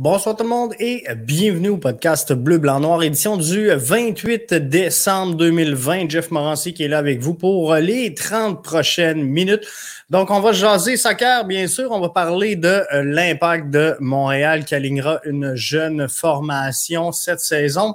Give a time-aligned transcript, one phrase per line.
[0.00, 5.34] Bonsoir tout le monde et bienvenue au podcast Bleu, Blanc, Noir, édition du 28 décembre
[5.34, 6.08] 2020.
[6.08, 9.68] Jeff Morancy qui est là avec vous pour les 30 prochaines minutes.
[10.08, 11.90] Donc, on va jaser soccer, bien sûr.
[11.90, 17.94] On va parler de euh, l'impact de Montréal qui alignera une jeune formation cette saison.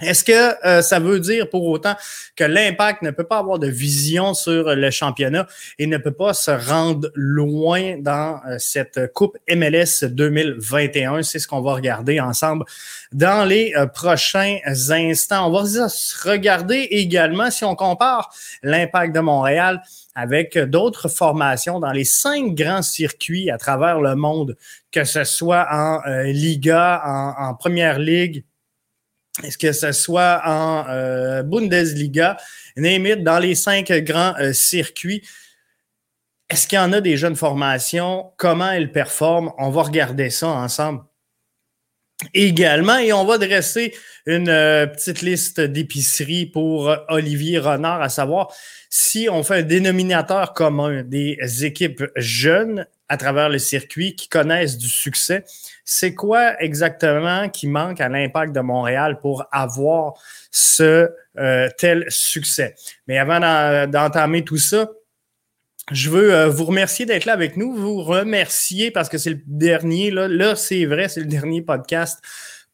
[0.00, 1.96] Est-ce que euh, ça veut dire pour autant
[2.36, 5.48] que l'impact ne peut pas avoir de vision sur le championnat
[5.78, 11.24] et ne peut pas se rendre loin dans euh, cette Coupe MLS 2021?
[11.24, 12.64] C'est ce qu'on va regarder ensemble
[13.10, 15.48] dans les euh, prochains instants.
[15.48, 15.88] On va
[16.24, 18.30] regarder également si on compare
[18.62, 19.82] l'impact de Montréal
[20.14, 24.56] avec d'autres formations dans les cinq grands circuits à travers le monde,
[24.92, 28.44] que ce soit en Liga, en, en Première Ligue,
[29.42, 32.36] est-ce que ce soit en euh, Bundesliga,
[32.76, 35.22] name dans les cinq grands euh, circuits?
[36.50, 38.32] Est-ce qu'il y en a des jeunes formations?
[38.36, 39.52] Comment elles performent?
[39.58, 41.02] On va regarder ça ensemble
[42.34, 43.94] également et on va dresser
[44.26, 48.52] une euh, petite liste d'épiceries pour Olivier Renard, à savoir
[48.90, 54.76] si on fait un dénominateur commun des équipes jeunes à travers le circuit qui connaissent
[54.76, 55.44] du succès.
[55.84, 60.14] C'est quoi exactement qui manque à l'impact de Montréal pour avoir
[60.50, 61.08] ce
[61.38, 62.74] euh, tel succès?
[63.06, 63.40] Mais avant
[63.86, 64.90] d'entamer tout ça,
[65.90, 69.40] je veux euh, vous remercier d'être là avec nous, vous remercier parce que c'est le
[69.46, 72.20] dernier, là, là c'est vrai, c'est le dernier podcast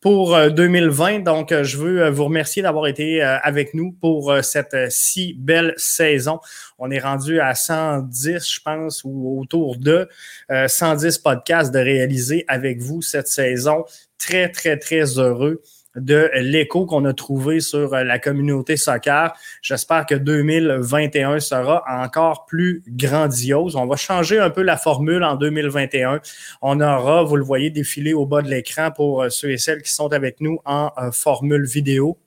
[0.05, 1.14] pour 2020.
[1.14, 5.33] Euh, Donc, euh, je veux euh, vous remercier d'avoir été avec nous pour cette si
[5.33, 6.40] belle saison.
[6.78, 10.06] On est rendu à 110, je pense, ou autour de
[10.51, 13.84] 110 podcasts de réaliser avec vous cette saison.
[14.18, 15.62] Très, très, très heureux
[15.96, 19.32] de l'écho qu'on a trouvé sur euh, la communauté soccer.
[19.62, 23.77] J'espère que 2021 sera encore plus grandiose.
[23.77, 26.20] On va changer un peu la formule en 2021.
[26.62, 29.83] On aura, vous le voyez, défiler au bas de l'écran pour euh, ceux et celles
[29.83, 32.18] qui sont avec nous en euh, formule vidéo.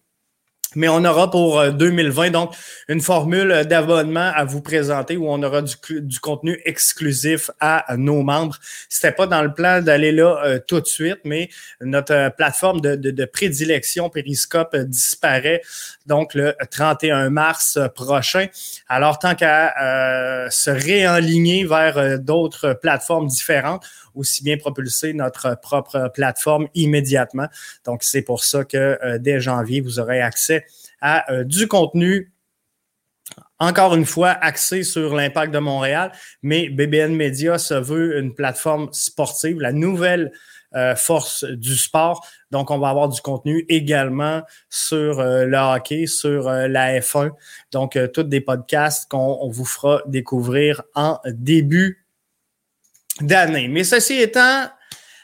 [0.76, 2.54] Mais on aura pour 2020 euh, donc
[2.90, 8.58] une formule d'abonnement à vous présenter où on aura du, contenu exclusif à nos membres.
[8.90, 12.82] C'était pas dans le plan d'aller là euh, tout de suite, mais notre euh, plateforme
[12.82, 15.62] de, prédilection Periscope disparaît
[16.06, 18.48] donc le 31 mars prochain.
[18.90, 23.86] Alors tant qu'à se réenligner vers d'autres plateformes différentes,
[24.18, 27.48] aussi bien propulser notre propre plateforme immédiatement.
[27.86, 30.66] Donc, c'est pour ça que euh, dès janvier, vous aurez accès
[31.02, 32.32] à euh, du contenu
[33.60, 36.12] encore une fois, axé sur l'impact de Montréal,
[36.44, 40.32] mais BBN Media se veut une plateforme sportive, la nouvelle
[40.76, 42.24] euh, force du sport.
[42.52, 47.32] Donc, on va avoir du contenu également sur le hockey, sur la F1.
[47.72, 52.07] Donc, tous des podcasts qu'on vous fera découvrir en début
[53.22, 53.68] d'année.
[53.68, 54.68] Mais ceci étant,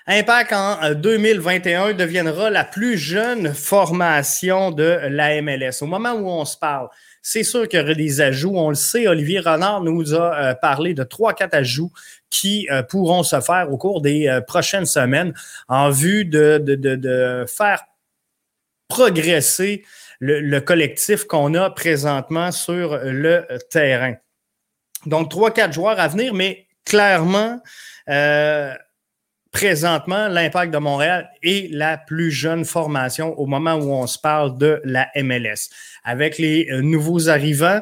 [0.05, 5.81] Impact en 2021 euh, deviendra la plus jeune formation de la MLS.
[5.81, 6.89] Au moment où on se parle,
[7.21, 8.51] c'est sûr qu'il y aura des ajouts.
[8.57, 11.93] On le sait, Olivier Renard nous a euh, parlé de trois, quatre ajouts
[12.29, 15.33] qui euh, pourront se faire au cours des prochaines semaines
[15.69, 17.83] en vue de, de, de, faire
[18.89, 19.85] progresser
[20.19, 24.15] le, le collectif qu'on a présentement sur le terrain.
[25.05, 27.61] Donc, trois, quatre joueurs à venir, mais clairement,
[28.09, 28.73] euh,
[29.51, 34.57] présentement, l'impact de Montréal est la plus jeune formation au moment où on se parle
[34.57, 35.69] de la MLS.
[36.03, 37.81] Avec les euh, nouveaux arrivants,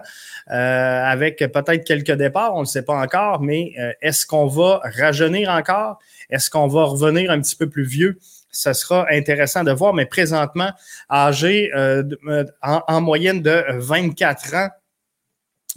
[0.49, 5.49] euh, avec peut-être quelques départs, on ne sait pas encore, mais est-ce qu'on va rajeunir
[5.49, 5.99] encore?
[6.29, 8.19] Est-ce qu'on va revenir un petit peu plus vieux?
[8.53, 10.71] Ce sera intéressant de voir, mais présentement,
[11.09, 14.69] âgé en, en, moyenne de 24 ans,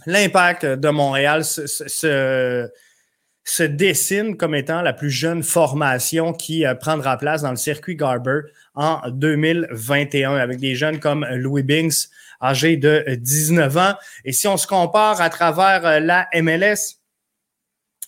[0.05, 2.69] l'impact de Montréal se, se
[3.63, 8.41] dessine comme étant la plus jeune formation qui euh, prendra place dans le circuit Garber
[8.75, 12.09] en 2021 avec des jeunes comme Louis Binks,
[12.41, 13.93] âgé de 19 ans.
[14.23, 16.99] Et si on se compare à travers euh, la MLS,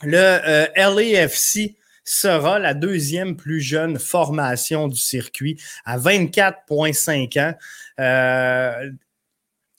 [0.03, 7.53] le euh, LAFC sera la deuxième plus jeune formation du circuit à 24,5 ans.
[7.99, 8.91] Euh,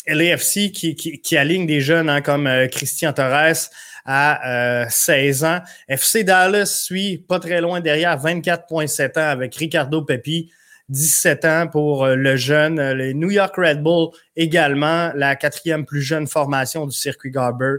[0.07, 3.69] LAFC qui, aligne des jeunes hein, comme Christian Torres,
[4.11, 5.61] à 16 euh, ans.
[5.87, 10.51] FC Dallas suit pas très loin derrière, 24,7 ans avec Ricardo Pepi.
[10.89, 12.79] 17 ans pour euh, le jeune.
[12.79, 17.77] Euh, les New York Red Bull également, la quatrième plus jeune formation du circuit Garber.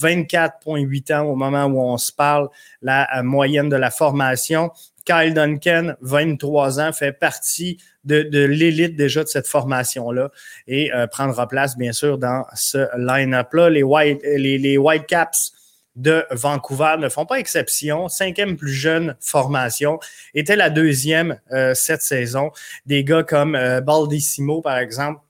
[0.00, 2.48] 24,8 ans au moment où on se parle,
[2.80, 4.70] la moyenne de la formation.
[5.04, 10.30] Kyle Duncan, 23 ans, fait partie de, l'élite déjà de cette formation-là
[10.66, 13.70] et prendra place, bien sûr, dans ce line-up-là.
[13.70, 15.52] Les White, les, les White Caps
[15.96, 18.08] de Vancouver ne font pas exception.
[18.08, 19.98] Cinquième plus jeune formation,
[20.34, 22.50] était la deuxième euh, cette saison.
[22.86, 25.20] Des gars comme euh, Baldissimo, par exemple,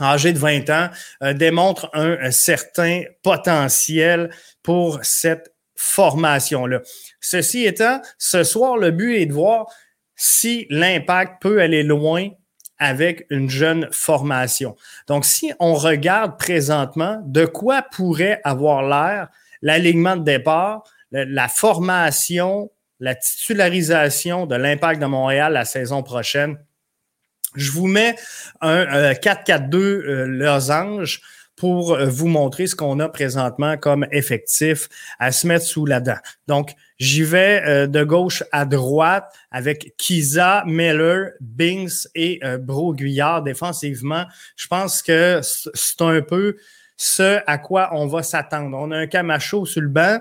[0.00, 0.88] âgé de 20 ans,
[1.22, 4.30] euh, démontrent un, certain potentiel
[4.62, 6.80] pour cette formation-là.
[7.20, 9.66] Ceci étant, ce soir, le but est de voir
[10.16, 12.28] si l'impact peut aller loin
[12.78, 14.76] avec une jeune formation.
[15.06, 19.28] Donc, si on regarde présentement de quoi pourrait avoir l'air
[19.64, 22.70] l'alignement de départ, la formation,
[23.00, 26.56] la titularisation de l'impact de Montréal la saison prochaine,
[27.56, 28.14] je vous mets
[28.60, 31.20] un 4-4-2 euh, losange
[31.56, 34.88] pour euh, vous montrer ce qu'on a présentement comme effectif
[35.18, 36.18] à se mettre sous la dent.
[36.48, 43.42] Donc, j'y vais euh, de gauche à droite avec Kiza, Miller, Binks et euh, Broguillard
[43.42, 44.24] défensivement.
[44.56, 46.56] Je pense que c'est un peu
[46.96, 48.76] ce à quoi on va s'attendre.
[48.78, 50.20] On a un Camacho sur le banc.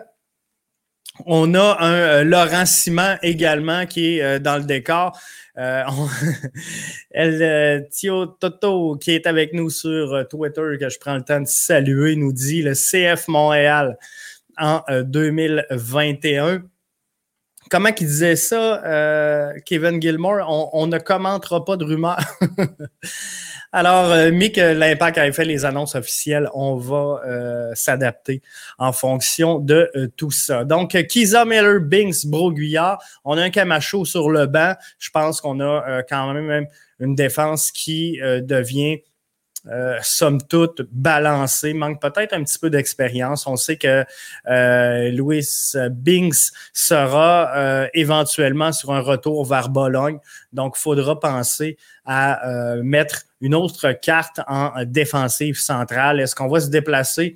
[1.26, 5.16] On a un Laurent Simon également qui est dans le décor.
[5.58, 5.84] Euh,
[7.12, 11.24] elle, euh, Thio Toto, qui est avec nous sur euh, Twitter, que je prends le
[11.24, 13.98] temps de saluer, nous dit le CF Montréal
[14.58, 16.64] en 2021
[17.72, 20.46] comment qu'il disait ça, Kevin Gilmore?
[20.48, 22.20] On, on, ne commentera pas de rumeurs.
[23.76, 28.44] Alors, euh, Mick, l'impact avait fait les annonces officielles, on va euh, s'adapter
[28.78, 30.64] en fonction de euh, tout ça.
[30.64, 34.76] Donc, Kiza Miller, Binks, Broguillard, on a un Camacho sur le banc.
[35.00, 36.68] Je pense qu'on a quand même
[37.00, 39.02] une défense qui devient
[39.72, 43.48] euh, somme toute balancé, manque peut-être un petit peu d'expérience.
[43.48, 44.04] On sait que
[44.50, 45.48] euh, Louis
[45.92, 50.20] Binks sera euh, éventuellement sur un retour vers Bologne,
[50.52, 56.20] donc il faudra penser à euh, mettre une autre carte en défensive centrale.
[56.20, 57.36] Est-ce qu'on va se déplacer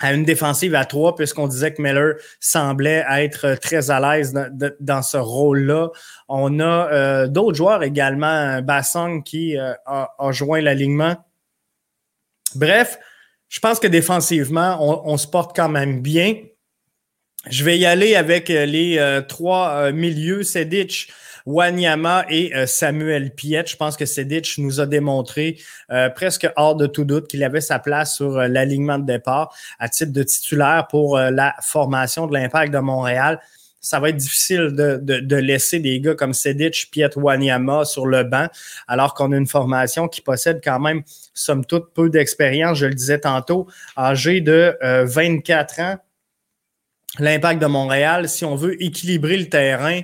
[0.00, 4.34] à une défensive à trois, puisqu'on disait que Miller semblait être très à l'aise
[4.80, 5.90] dans, ce rôle-là.
[6.28, 11.16] On a euh, d'autres joueurs également, Bassong qui euh, a, joint l'alignement.
[12.56, 12.98] Bref,
[13.48, 16.36] je pense que défensivement, on, se porte quand même bien.
[17.48, 21.12] Je vais y aller avec les euh, trois milieux, Sedic,
[21.46, 23.64] Wanyama et euh, Samuel Piet.
[23.66, 25.58] Je pense que Sedic nous a démontré
[25.90, 29.54] euh, presque hors de tout doute qu'il avait sa place sur euh, l'alignement de départ
[29.78, 33.40] à titre de titulaire pour la formation de l'impact de Montréal
[33.80, 38.24] ça va être difficile de, de, laisser des gars comme Sedic, Piet Wanyama sur le
[38.24, 38.46] banc,
[38.88, 41.02] alors qu'on a une formation qui possède quand même,
[41.34, 45.96] somme toute, peu d'expérience, je le disais tantôt, âgé de 24 ans.
[47.18, 50.00] L'impact de Montréal, si on veut équilibrer le terrain,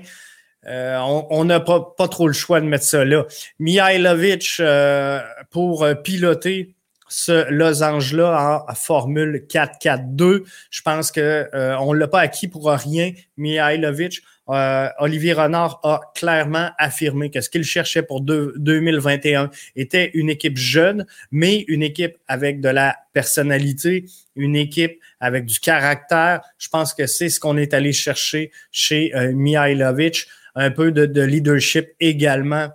[0.66, 0.98] euh,
[1.30, 3.24] on n'a pas, trop le choix de mettre ça là.
[3.58, 5.20] Mihailovic, euh,
[5.50, 6.74] pour euh, piloter
[7.08, 11.46] ce losange-là en Formule 4-4-2, je pense qu'on
[11.80, 13.12] on ne l'a pas acquis pour rien.
[13.36, 20.56] Mihailovic, Olivier Renard a clairement affirmé que ce qu'il cherchait pour 2021 était une équipe
[20.56, 24.04] jeune, mais une équipe avec de la personnalité,
[24.36, 26.42] une équipe avec du caractère.
[26.58, 31.88] Je pense que c'est ce qu'on est allé chercher chez Mihailovic un peu de, leadership
[32.00, 32.68] également.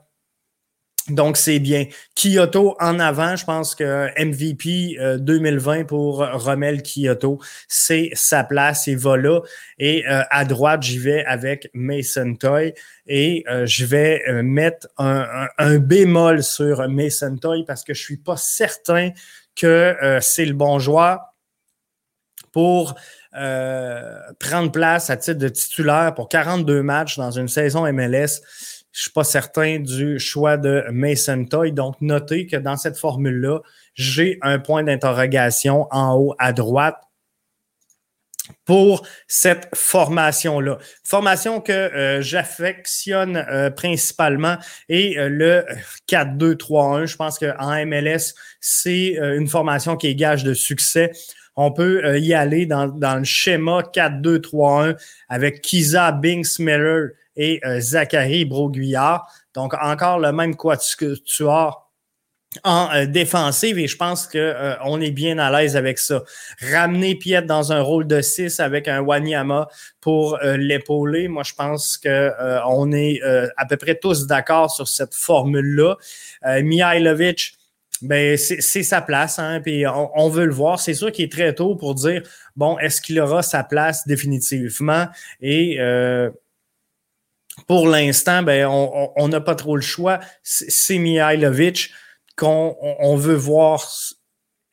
[1.09, 1.85] Donc, c'est bien.
[2.15, 8.87] Kyoto en avant, je pense que MVP 2020 euh, pour Romel Kyoto, c'est sa place,
[8.87, 9.41] il va là.
[9.77, 12.73] Et euh, à droite, j'y vais avec Mason Toy
[13.05, 18.17] et euh, je vais mettre un, un, bémol sur Mason Toy parce que je suis
[18.17, 19.11] pas certain
[19.55, 21.19] que c'est le bon joueur
[22.51, 22.95] pour
[23.37, 28.41] euh, prendre place à titre de titulaire pour 42 matchs dans une saison MLS.
[28.91, 31.73] Je suis pas certain du choix de Mason Toy.
[31.73, 33.59] Donc, notez que dans cette formule-là,
[33.93, 36.95] j'ai un point d'interrogation en haut à droite
[38.63, 40.77] pour cette formation-là.
[41.03, 45.65] Formation que euh, j'affectionne euh, principalement et le
[46.07, 47.05] 4-2-3-1.
[47.05, 51.11] Je pense qu'en MLS, c'est une formation qui est gage de succès.
[51.55, 54.97] On peut euh, y aller dans, dans le schéma 4-2-3-1
[55.29, 59.27] avec Kiza, Binks, Miller et euh, Zachary Broguillard.
[59.53, 61.81] Donc, encore le même quatuor
[62.63, 66.23] en euh, défensive et je pense qu'on on est bien à l'aise avec ça.
[66.71, 69.67] Ramener Piet dans un rôle de 6 avec un Wanyama
[69.99, 72.31] pour l'épauler, moi je pense que
[72.67, 73.19] on est
[73.57, 75.97] à peu près tous d'accord sur cette formule-là.
[76.61, 77.57] Mihailovic,
[78.01, 80.79] ben, c'est sa place, hein, puis on, veut le voir.
[80.79, 82.21] C'est sûr qu'il est très tôt pour dire
[82.55, 85.07] bon, est-ce qu'il aura sa place définitivement?
[85.41, 86.29] Et euh,
[87.67, 90.19] pour l'instant, ben, on n'a pas trop le choix.
[90.43, 91.91] C'est Mihailovic
[92.35, 93.87] qu'on on veut voir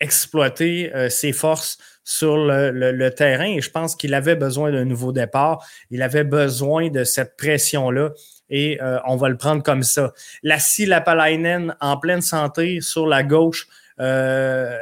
[0.00, 5.12] exploiter euh, ses forces sur le, terrain et je pense qu'il avait besoin d'un nouveau
[5.12, 5.64] départ.
[5.90, 8.10] Il avait besoin de cette pression-là
[8.52, 10.12] et euh, on va le prendre comme ça.
[10.42, 13.66] Lassie Lapalainen en pleine santé sur la gauche,
[13.98, 14.76] euh,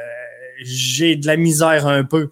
[0.61, 2.31] j'ai de la misère un peu.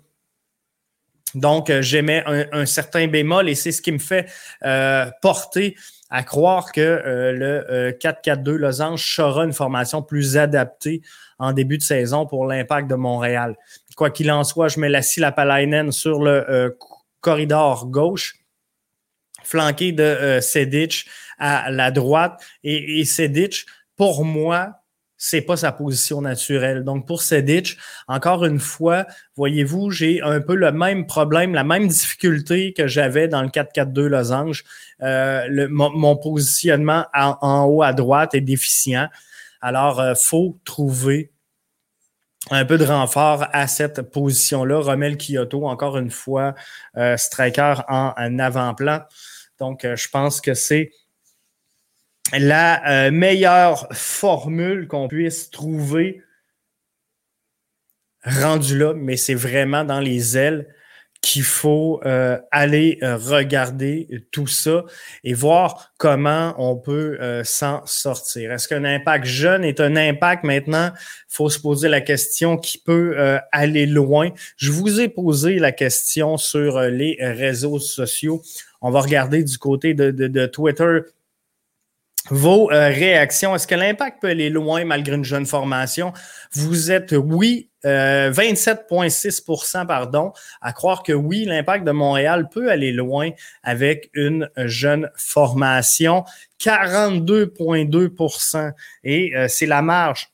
[1.35, 4.29] Donc, euh, j'émets un, un, certain bémol et c'est ce qui me fait
[5.21, 5.75] porter
[6.11, 11.01] à croire que le 4-4-2 Losange sera une formation plus adaptée
[11.37, 13.55] en début de saison pour l'impact de Montréal.
[13.95, 16.75] Quoi qu'il en soit, je mets la Lapalainen sur le
[17.21, 18.37] corridor gauche,
[19.43, 21.05] flanqué de Sedic
[21.39, 22.41] à la droite.
[22.63, 23.49] Et, et
[23.95, 24.79] pour moi,
[25.21, 26.85] c'est pas sa position naturelle.
[26.85, 27.77] Donc, pour Sedic,
[28.07, 29.05] encore une fois,
[29.35, 34.07] voyez-vous, j'ai un peu le même problème, la même difficulté que j'avais dans le 4-4-2
[34.07, 34.63] Losange.
[35.01, 39.09] Euh, le, mon, positionnement en, haut à droite est déficient.
[39.59, 41.33] Alors, euh, faut trouver
[42.49, 44.79] un peu de renfort à cette position-là.
[44.79, 46.55] Romel Kyoto, encore une fois,
[46.95, 49.01] euh, striker en, en avant-plan.
[49.59, 50.91] Donc, euh, je pense que c'est
[52.37, 56.21] la euh, meilleure formule qu'on puisse trouver
[58.23, 60.67] rendue là, mais c'est vraiment dans les ailes
[61.21, 64.85] qu'il faut euh, aller euh, regarder tout ça
[65.25, 68.53] et voir comment on peut s'en sortir.
[68.53, 70.91] Est-ce qu'un impact jeune est un impact maintenant?
[70.95, 73.17] Il faut se poser la question qui peut
[73.51, 74.29] aller loin.
[74.55, 78.41] Je vous ai posé la question sur les réseaux sociaux.
[78.81, 81.01] On va regarder du côté de, de Twitter
[82.29, 83.53] vos euh, réactions?
[83.55, 86.11] Est-ce que l'impact peut aller loin malgré une jeune formation?
[86.53, 92.91] Vous êtes oui, 27,6% euh, pardon, à croire que oui, l'impact de Montréal peut aller
[92.91, 93.29] loin
[93.63, 96.25] avec une jeune formation.
[96.59, 100.27] 42,2% et euh, c'est la marge.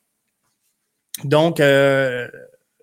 [1.23, 1.61] Donc,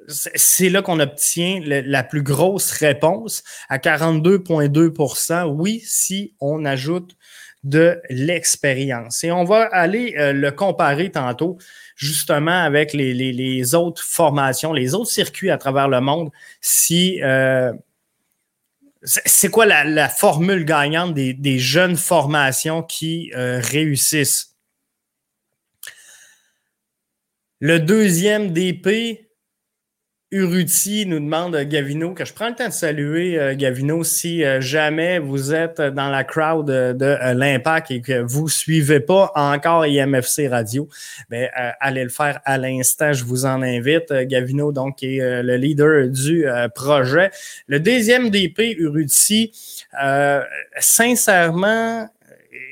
[0.09, 7.17] c'est là qu'on obtient la plus grosse réponse à 42,2% Oui, si on ajoute
[7.65, 9.23] de l'expérience.
[9.25, 11.59] Et on va aller euh, le comparer tantôt
[11.95, 16.31] justement avec les, autres formations, les autres circuits à travers le monde.
[16.61, 17.73] Si euh,
[19.05, 24.57] c'est quoi la, formule gagnante des, des, jeunes formations qui euh, réussissent?
[27.61, 29.29] Le deuxième DP,
[30.33, 34.43] Uruti nous demande euh, Gavino que je prends le temps de saluer euh, Gavino si
[34.43, 39.85] euh, jamais vous êtes dans la crowd de, l'Impact et que vous suivez pas encore
[39.85, 40.89] IMFC Radio,
[41.29, 44.11] ben allez le faire à l'instant, je vous en invite.
[44.11, 47.31] Gavino donc est le leader du projet.
[47.67, 49.53] Le deuxième DP Uruti,
[50.79, 52.09] sincèrement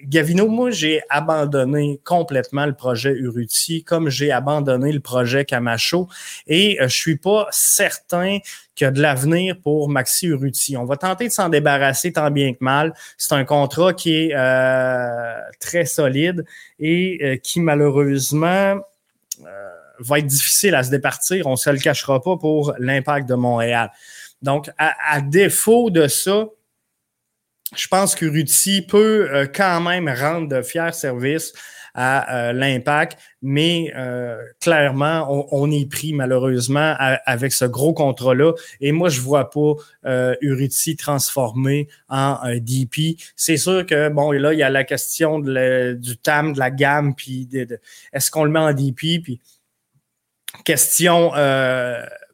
[0.04, 6.08] Gavino, moi, j'ai abandonné complètement le projet Uruti, comme j'ai abandonné le projet Camacho,
[6.46, 8.38] et euh, je suis pas certain
[8.74, 10.76] qu'il y a de l'avenir pour Maxi Uruti.
[10.76, 12.94] On va tenter de s'en débarrasser tant bien que mal.
[13.18, 16.44] C'est un contrat qui est euh, très solide
[16.78, 18.76] et euh, qui, malheureusement,
[19.98, 21.46] va être difficile à se départir.
[21.46, 23.90] On se le cachera pas pour l'impact de Montréal.
[24.42, 26.46] Donc, à défaut de ça,
[27.76, 28.26] je pense que
[28.86, 31.52] peut euh, quand même rendre de fiers services
[31.94, 38.52] à euh, l'impact, mais euh, clairement, on, est pris malheureusement avec ce gros contrat-là.
[38.80, 39.74] Et moi, je vois pas
[40.06, 43.20] euh, Uruti transformé en DP.
[43.36, 46.70] C'est sûr que, bon, et là, il y a la question du TAM, de la
[46.70, 47.80] gamme, puis de,
[48.12, 49.40] est-ce qu'on le met en DP, puis
[50.64, 51.32] question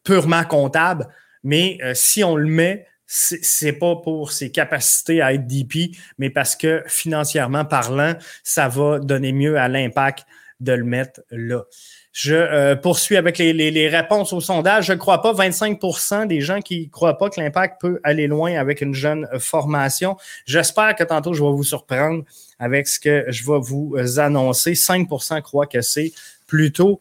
[0.04, 1.08] purement comptable,
[1.42, 6.56] mais si on le met, c'est pas pour ses capacités à être DP, mais parce
[6.56, 10.26] que financièrement parlant, ça va donner mieux à l'impact
[10.60, 11.64] de le mettre là.
[12.12, 14.86] Je euh, poursuis avec les, les, réponses au sondage.
[14.86, 18.26] Je ne crois pas 25% des gens qui ne croient pas que l'impact peut aller
[18.26, 20.16] loin avec une jeune formation.
[20.46, 22.24] J'espère que tantôt, je vais vous surprendre
[22.58, 24.72] avec ce que je vais vous annoncer.
[24.72, 26.12] 5% croient que c'est
[26.46, 27.00] plutôt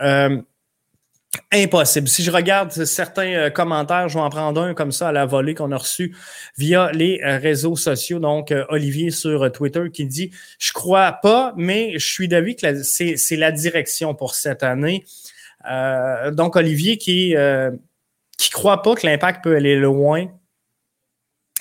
[0.00, 0.40] euh,
[1.52, 2.08] Impossible.
[2.08, 5.26] Si je regarde certains euh, commentaires, je vais en prendre un comme ça à la
[5.26, 6.16] volée qu'on a reçu
[6.58, 8.18] via les euh, réseaux sociaux.
[8.18, 12.82] Donc, euh, Olivier sur Twitter qui dit Je crois pas, mais je suis d'avis que
[12.82, 15.04] c'est la direction pour cette année.
[16.32, 17.34] donc, Olivier qui
[18.36, 20.28] qui croit pas que l'impact peut aller loin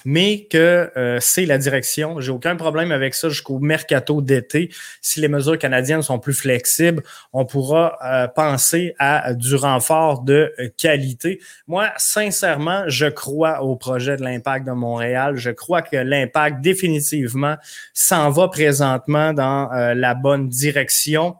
[0.06, 2.20] mais que euh, c'est la direction.
[2.20, 4.70] J'ai aucun problème avec ça jusqu'au mercato d'été.
[5.02, 10.54] Si les mesures canadiennes sont plus flexibles, on pourra euh, penser à du renfort de
[10.60, 11.40] euh, qualité.
[11.68, 15.36] Moi, sincèrement, je crois au projet de l'impact de Montréal.
[15.36, 17.56] Je crois que l'impact définitivement
[17.94, 21.36] s'en va présentement dans la bonne direction.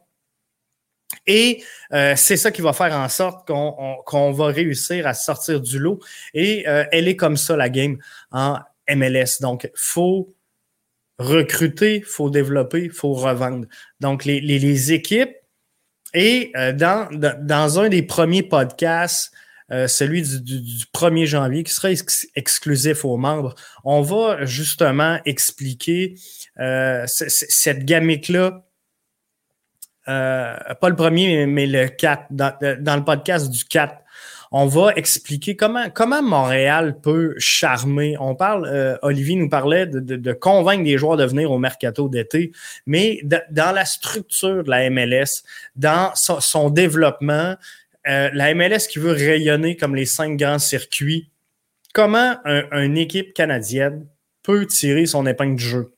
[1.28, 5.80] Et euh, c'est ça qui va faire en sorte qu'on va réussir à sortir du
[5.80, 6.00] lot.
[6.34, 7.98] Et euh, elle est comme ça, la game,
[8.32, 8.58] en
[8.90, 9.42] MLS.
[9.42, 10.34] Donc, faut
[11.20, 13.68] recruter, faut développer, faut revendre.
[14.00, 15.36] Donc, les, les, équipes,
[16.14, 19.32] et euh, dans, dans un des premiers podcasts,
[19.88, 21.90] celui du, du, 1er janvier, qui sera
[22.36, 26.14] exclusif aux membres, on va justement expliquer
[27.08, 28.64] cette gamique-là
[30.08, 33.96] euh, pas le premier, mais le 4, dans, le podcast du 4,
[34.52, 38.16] on va expliquer comment, comment Montréal peut charmer.
[38.20, 42.52] On parle, euh, Olivier nous parlait de, convaincre les joueurs de venir au mercato d'été,
[42.86, 45.44] mais dans la structure de la MLS,
[45.76, 47.56] dans son, développement,
[48.08, 51.30] euh, la MLS qui veut rayonner comme les cinq grands circuits,
[51.94, 54.06] comment une équipe canadienne
[54.44, 55.94] peut tirer son épingle du jeu?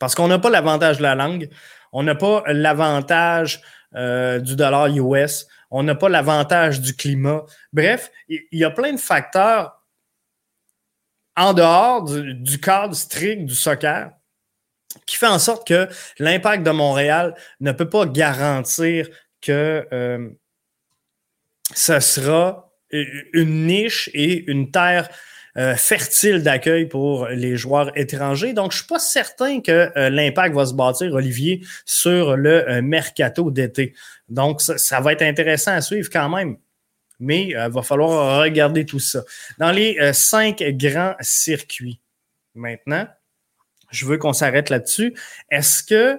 [0.00, 1.48] Parce qu'on n'a pas l'avantage de la langue,
[1.92, 3.60] on n'a pas l'avantage
[3.94, 5.46] euh, du dollar US.
[5.70, 7.44] On n'a pas l'avantage du climat.
[7.72, 9.82] Bref, il y, a plein de facteurs
[11.36, 14.10] en dehors du, cadre strict du soccer
[15.06, 19.08] qui fait en sorte que l'impact de Montréal ne peut pas garantir
[19.40, 20.28] que euh,
[21.74, 25.08] ce sera une niche et une terre
[25.56, 28.52] euh, fertile d'accueil pour les joueurs étrangers.
[28.52, 32.82] Donc, je suis pas certain que euh, l'impact va se bâtir, Olivier, sur le euh,
[32.82, 33.94] mercato d'été.
[34.28, 36.56] Donc, ça, va être intéressant à suivre quand même.
[37.18, 39.22] Mais il va falloir regarder tout ça.
[39.58, 42.00] Dans les cinq grands circuits,
[42.54, 43.06] maintenant,
[43.90, 45.14] je veux qu'on s'arrête là-dessus.
[45.50, 46.18] Est-ce que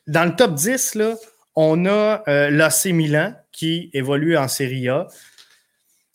[0.06, 1.16] dans le top 10, là,
[1.54, 5.08] on a euh, Milan qui évolue en Serie A.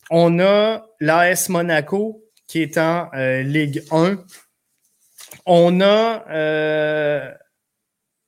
[0.10, 4.18] On a l'AS Monaco qui est en euh, Ligue 1.
[5.46, 7.32] On a euh,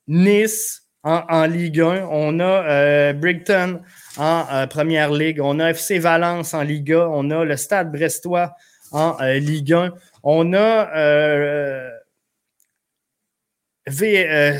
[0.08, 2.08] Nice en, Ligue 1.
[2.12, 3.82] On a euh, Brighton
[4.18, 5.40] en Première Ligue.
[5.42, 7.08] On a FC Valence en Ligue 1.
[7.08, 8.54] On a le Stade Brestois
[8.92, 9.94] en Ligue 1.
[10.24, 11.90] On a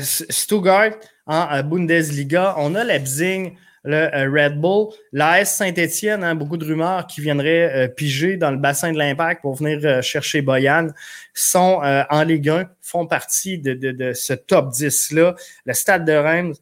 [0.00, 0.92] Stuttgart
[1.26, 2.54] en Bundesliga.
[2.56, 3.52] On a Leipzig
[3.84, 4.88] le euh, Red Bull.
[5.12, 9.42] L'AS Saint-Etienne, hein, beaucoup de rumeurs qui viendraient euh, piger dans le bassin de l'impact
[9.42, 10.88] pour venir euh, chercher Boyan,
[11.34, 15.34] sont en Ligue 1, font partie de, ce top 10-là.
[15.64, 16.54] Le Stade de Rennes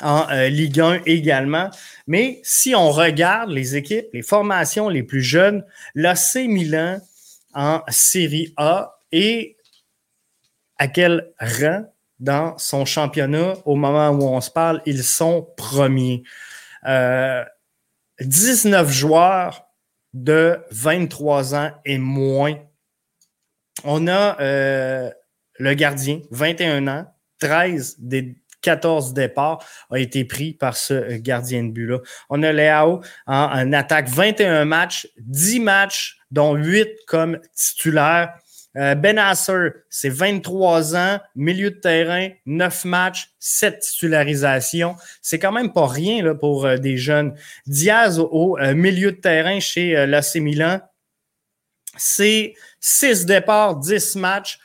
[0.00, 1.70] en Ligue 1 également.
[2.06, 7.00] Mais si on regarde les équipes, les formations les plus jeunes, l'AC Milan
[7.54, 9.56] en Série A et
[10.78, 11.84] à quel rang?
[12.22, 13.54] Dans son championnat.
[13.64, 16.22] Au moment où on se parle, ils sont premiers.
[16.86, 16.86] 19
[18.20, 19.66] euh, joueurs
[20.14, 22.54] de 23 ans et moins.
[23.84, 25.10] On a euh,
[25.58, 27.06] le gardien, 21 ans,
[27.40, 31.98] 13 des 14 départs a été pris par ce gardien de but-là.
[32.30, 38.32] On a Léao en, en, attaque, 21 matchs, 10 matchs, dont 8 comme titulaire.
[38.76, 44.96] Euh, ben Asser, c'est 23 ans, milieu de terrain, 9 matchs, 7 titularisations.
[45.20, 47.34] C'est quand même pas rien là, pour euh, des jeunes.
[47.66, 50.80] Diaz au, euh, milieu de terrain chez l'AC Milan,
[51.96, 54.58] c'est 6 départs, 10 matchs,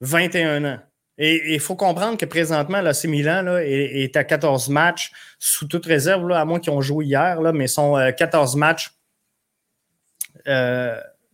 [0.00, 0.78] 21 ans.
[1.16, 5.86] Et il faut comprendre que présentement, l'AC Milan là, est, à 14 matchs, sous toute
[5.86, 8.90] réserve, là, à moins qu'ils ont joué hier, là, mais sont 14 matchs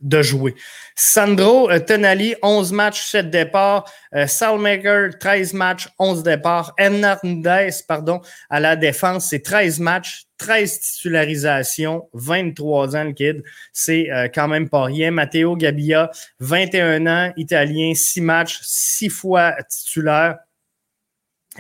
[0.01, 0.55] de jouer.
[0.97, 3.91] Sandro euh, Tenali, 11 matchs, 7 départs.
[4.15, 6.75] Euh, Salmaker, 13 matchs, 11 départs.
[6.79, 13.43] Hernandez, pardon, à la défense, c'est 13 matchs, 13 titularisations, 23 ans le kid.
[13.73, 15.11] C'est euh, quand même pas rien.
[15.11, 16.11] Matteo Gabia,
[16.41, 20.39] 21 ans, italien, 6 matchs, 6 fois titulaire.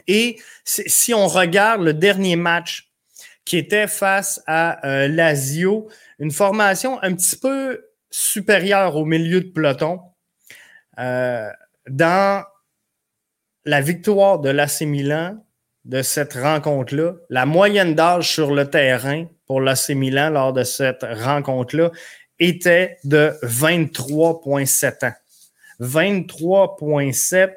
[0.06, 2.90] Et si on regarde le dernier match
[3.44, 5.88] qui était face à Lazio,
[6.20, 10.00] une formation un petit peu supérieure au milieu de peloton.
[10.96, 12.44] dans
[13.64, 15.44] la victoire de l'AC Milan
[15.84, 21.02] de cette rencontre-là, la moyenne d'âge sur le terrain pour l'AC Milan lors de cette
[21.02, 21.90] rencontre-là
[22.38, 25.14] était de 23,7 ans.
[25.80, 27.52] 23,7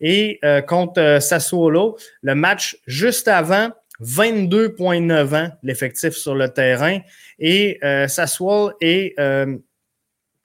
[0.00, 7.00] et euh, contre euh, Sassuolo, le match juste avant, 22,9 ans l'effectif sur le terrain
[7.38, 9.56] et euh, Sassuolo est euh,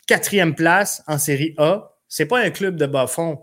[0.08, 1.96] quatrième place en série A.
[2.08, 3.42] C'est pas un club de bas fond,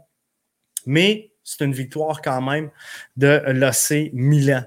[0.87, 2.71] mais c'est une victoire quand même
[3.17, 4.63] de l'AC Milan.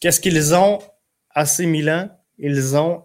[0.00, 0.78] Qu'est-ce qu'ils ont,
[1.34, 2.10] AC Milan?
[2.38, 3.04] Ils ont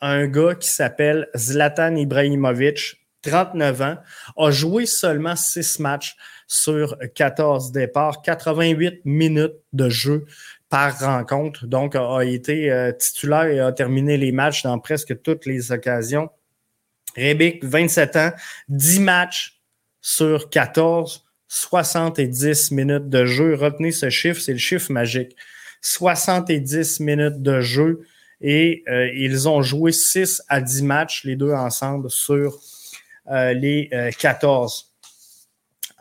[0.00, 3.96] un gars qui s'appelle Zlatan Ibrahimovic, 39 ans,
[4.36, 10.24] a joué seulement 6 matchs sur 14 départs, 88 minutes de jeu
[10.68, 11.66] par rencontre.
[11.66, 16.30] Donc, a été euh, titulaire et a terminé les matchs dans presque toutes les occasions.
[17.18, 18.32] Rebic, 27 ans,
[18.68, 19.60] 10 matchs
[20.00, 23.54] sur 14 70 minutes de jeu.
[23.54, 25.34] Retenez ce chiffre, c'est le chiffre magique.
[25.80, 28.06] 70 minutes de jeu
[28.40, 32.58] et euh, ils ont joué 6 à 10 matchs, les deux ensemble, sur
[33.30, 34.92] euh, les 14.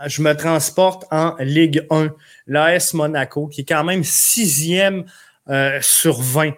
[0.01, 2.09] Euh, Je me transporte en Ligue 1,
[2.47, 5.05] l'AS Monaco, qui est quand même sixième
[5.81, 6.51] sur 20.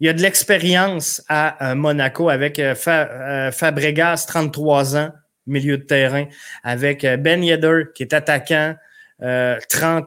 [0.00, 5.12] Il y a de l'expérience à Monaco avec Fabregas, 33 ans,
[5.46, 6.26] milieu de terrain,
[6.62, 8.76] avec euh, Ben Yedder, qui est attaquant,
[9.18, 9.62] 30 euh,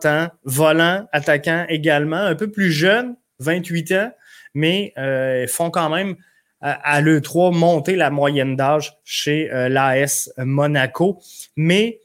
[0.06, 4.12] ans, volant, attaquant également, un peu plus jeune, 28 ans,
[4.54, 6.16] mais euh, font quand même
[6.62, 11.22] à, l'E3 monter la moyenne d'âge chez l'AS Monaco.
[11.56, 12.02] Mais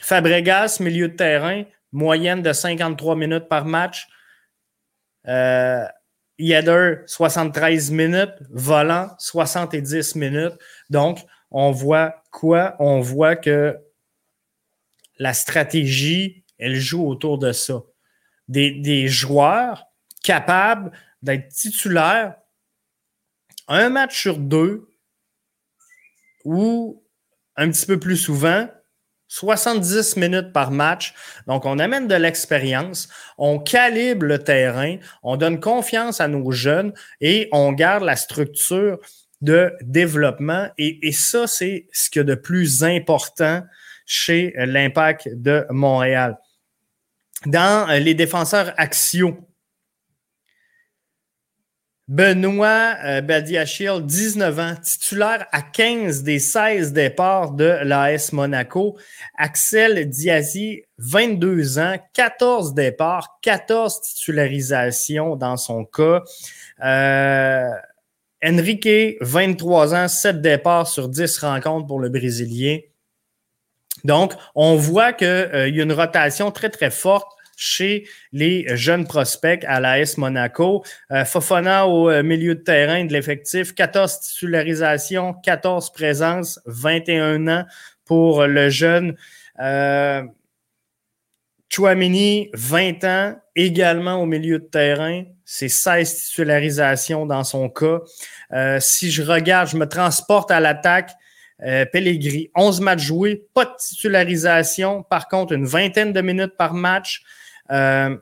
[0.00, 4.08] Fabregas, milieu de terrain, moyenne de 53 minutes par match.
[6.42, 8.34] Yedder, 73 minutes.
[8.50, 10.58] Volant, 70 minutes.
[10.90, 11.20] Donc,
[11.52, 12.74] on voit quoi?
[12.80, 13.78] On voit que
[15.18, 17.82] la stratégie, elle joue autour de ça.
[18.48, 19.86] Des, joueurs
[20.24, 20.90] capables
[21.22, 22.34] d'être titulaires
[23.68, 24.88] un match sur deux
[26.44, 27.04] ou
[27.56, 28.68] un petit peu plus souvent,
[29.32, 31.14] 70 minutes par match.
[31.46, 36.92] Donc, on amène de l'expérience, on calibre le terrain, on donne confiance à nos jeunes
[37.22, 38.98] et on garde la structure
[39.40, 40.68] de développement.
[40.76, 43.62] Et, ça, c'est ce qu'il y a de plus important
[44.04, 46.36] chez l'Impact de Montréal.
[47.46, 49.38] Dans les défenseurs axiaux,
[52.12, 58.98] Benoît euh, Badiachil, 19 ans, titulaire à 15 des 16 départs de l'AS Monaco.
[59.38, 66.22] Axel Diazi, 22 ans, 14 départs, 14 titularisations dans son cas.
[66.84, 67.70] Euh,
[68.44, 72.80] Enrique, 23 ans, 7 départs sur 10 rencontres pour le Brésilien.
[74.04, 79.06] Donc, on voit qu'il euh, y a une rotation très, très forte chez les jeunes
[79.06, 80.84] prospects à l'AS Monaco.
[81.12, 87.64] Euh, Fofana au euh, milieu de terrain de l'effectif, 14 titularisations, 14 présences, 21 ans
[88.04, 89.16] pour le jeune.
[89.60, 90.22] Euh,
[91.68, 95.22] Chouamini, 20 ans, également au milieu de terrain.
[95.44, 98.00] C'est 16 titularisations dans son cas.
[98.52, 101.12] Euh, si je regarde, je me transporte à l'attaque.
[101.64, 105.02] Euh, Pellegrini, 11 matchs joués, pas de titularisation.
[105.04, 107.22] Par contre, une vingtaine de minutes par match.
[107.70, 108.16] Euh,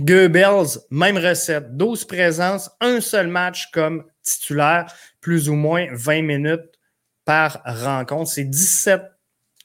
[0.00, 6.70] Goebbels, même recette, 12 présences, un seul match comme titulaire, plus ou moins 20 minutes
[7.24, 8.30] par rencontre.
[8.30, 9.02] C'est 17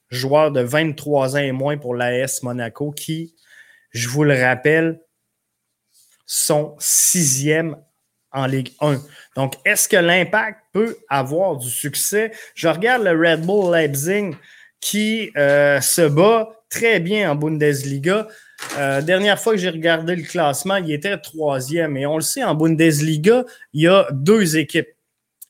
[0.10, 3.36] joueurs de 23 ans et moins pour l'AS Monaco qui,
[3.92, 5.02] je vous le rappelle,
[6.26, 7.76] sont sixième
[8.32, 9.02] en Ligue 1.
[9.36, 12.32] Donc, est-ce que l'impact peut avoir du succès?
[12.56, 14.32] Je regarde le Red Bull Leipzig
[14.80, 18.28] qui euh, se bat très bien en Bundesliga.
[18.78, 21.98] Euh, dernière fois que j'ai regardé le classement, il était troisième.
[21.98, 24.90] Et on le sait, en Bundesliga, il y a deux équipes.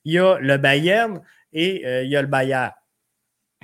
[0.03, 1.21] Il y a le Bayern
[1.53, 2.71] et euh, il y a le Bayern.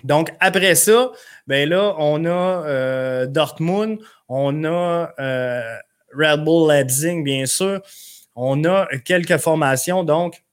[0.04, 1.12] Donc, après ça,
[1.48, 5.78] ben là, on a euh, Dortmund, on a euh,
[6.14, 7.82] Red Bull Leipzig, bien sûr.
[8.36, 10.44] On a quelques formations, donc,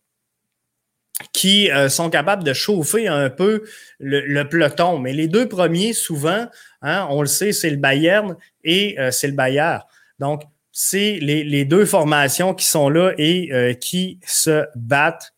[1.32, 3.64] qui euh, sont capables de chauffer un peu
[3.98, 4.98] le, peloton.
[4.98, 6.46] Mais les deux premiers, souvent,
[6.82, 9.82] hein, on le sait, c'est le Bayern et c'est le Bayern.
[10.18, 15.34] Donc, c'est les, les, deux formations qui sont là et qui se battent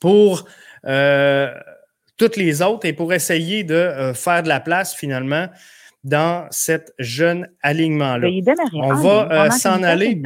[0.00, 0.46] pour
[2.16, 5.48] toutes les autres et pour essayer de euh, faire de la place finalement
[6.04, 8.28] dans cette jeune alignement-là.
[8.74, 10.20] On va s'en aller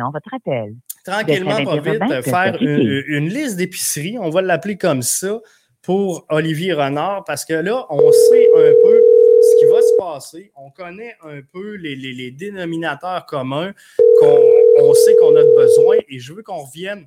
[1.04, 4.18] tranquillement, pas vite, faire une, liste d'épiceries.
[4.18, 5.40] On va l'appeler comme ça
[5.82, 9.00] pour Olivier Renard parce que là, on sait un peu
[9.42, 10.52] ce qui va se passer.
[10.56, 13.72] On connaît un peu les, dénominateurs communs
[14.20, 17.06] qu'on sait qu'on a besoin et je veux qu'on revienne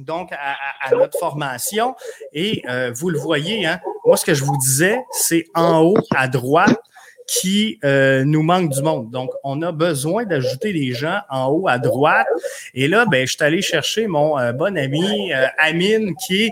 [0.00, 1.94] donc à, notre formation.
[2.32, 5.98] Et euh, vous le voyez, hein, moi, ce que je vous disais, c'est en haut
[6.14, 6.80] à droite
[7.26, 9.10] qui euh, nous manque du monde.
[9.10, 12.26] Donc, on a besoin d'ajouter des gens en haut à droite.
[12.74, 16.44] Et là, ben, je suis allé chercher mon euh, bon ami Amine, qui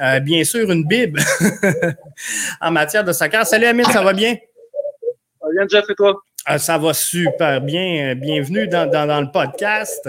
[0.00, 1.20] est bien sûr une bible
[2.60, 3.46] en matière de soccer.
[3.46, 4.34] Salut Amine, ça va bien?
[4.34, 6.22] Ça va bien, Jeff, et toi?
[6.58, 8.14] ça va super bien.
[8.14, 10.08] Bienvenue dans, dans le podcast.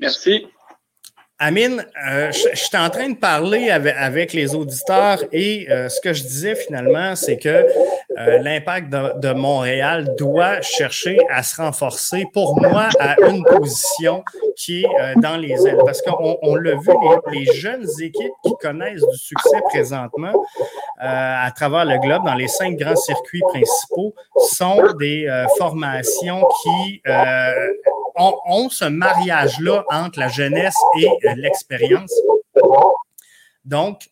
[0.00, 0.46] Merci.
[1.40, 6.12] Amine, euh, je, suis en train de parler avec, les auditeurs et euh, ce que
[6.12, 7.48] je disais finalement, c'est que
[8.18, 14.24] euh, l'impact de, Montréal doit chercher à se renforcer, pour moi, à une position
[14.56, 15.78] qui est dans les ailes.
[15.84, 16.90] Parce qu'on l'a vu,
[17.30, 20.32] les, les, jeunes équipes qui connaissent du succès présentement
[20.98, 24.12] à travers le globe, dans les cinq grands circuits principaux,
[24.50, 27.00] sont des formations qui
[28.18, 32.12] ont, ce mariage-là entre la jeunesse et euh, l'expérience.
[33.64, 34.08] Donc,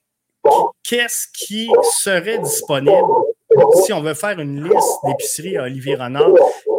[0.83, 3.07] qu'est-ce qui serait disponible
[3.85, 6.33] si on veut faire une liste d'épiceries à Olivier Renard,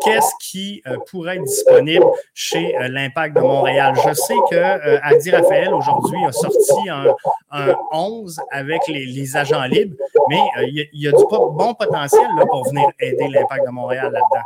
[0.03, 3.95] qu'est-ce qui euh, pourrait être disponible chez euh, l'Impact de Montréal?
[4.05, 9.95] Je sais que Adi Raphaël aujourd'hui a sorti un, 11 avec les, agents libres,
[10.29, 14.45] mais il y, a du bon potentiel là, pour venir aider l'Impact de Montréal là-dedans.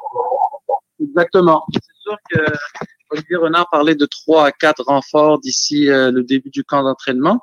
[1.03, 1.65] Exactement.
[2.03, 2.57] C'est sûr que
[3.11, 7.41] Olivier Renard parlait de trois à quatre renforts d'ici euh, le début du camp d'entraînement.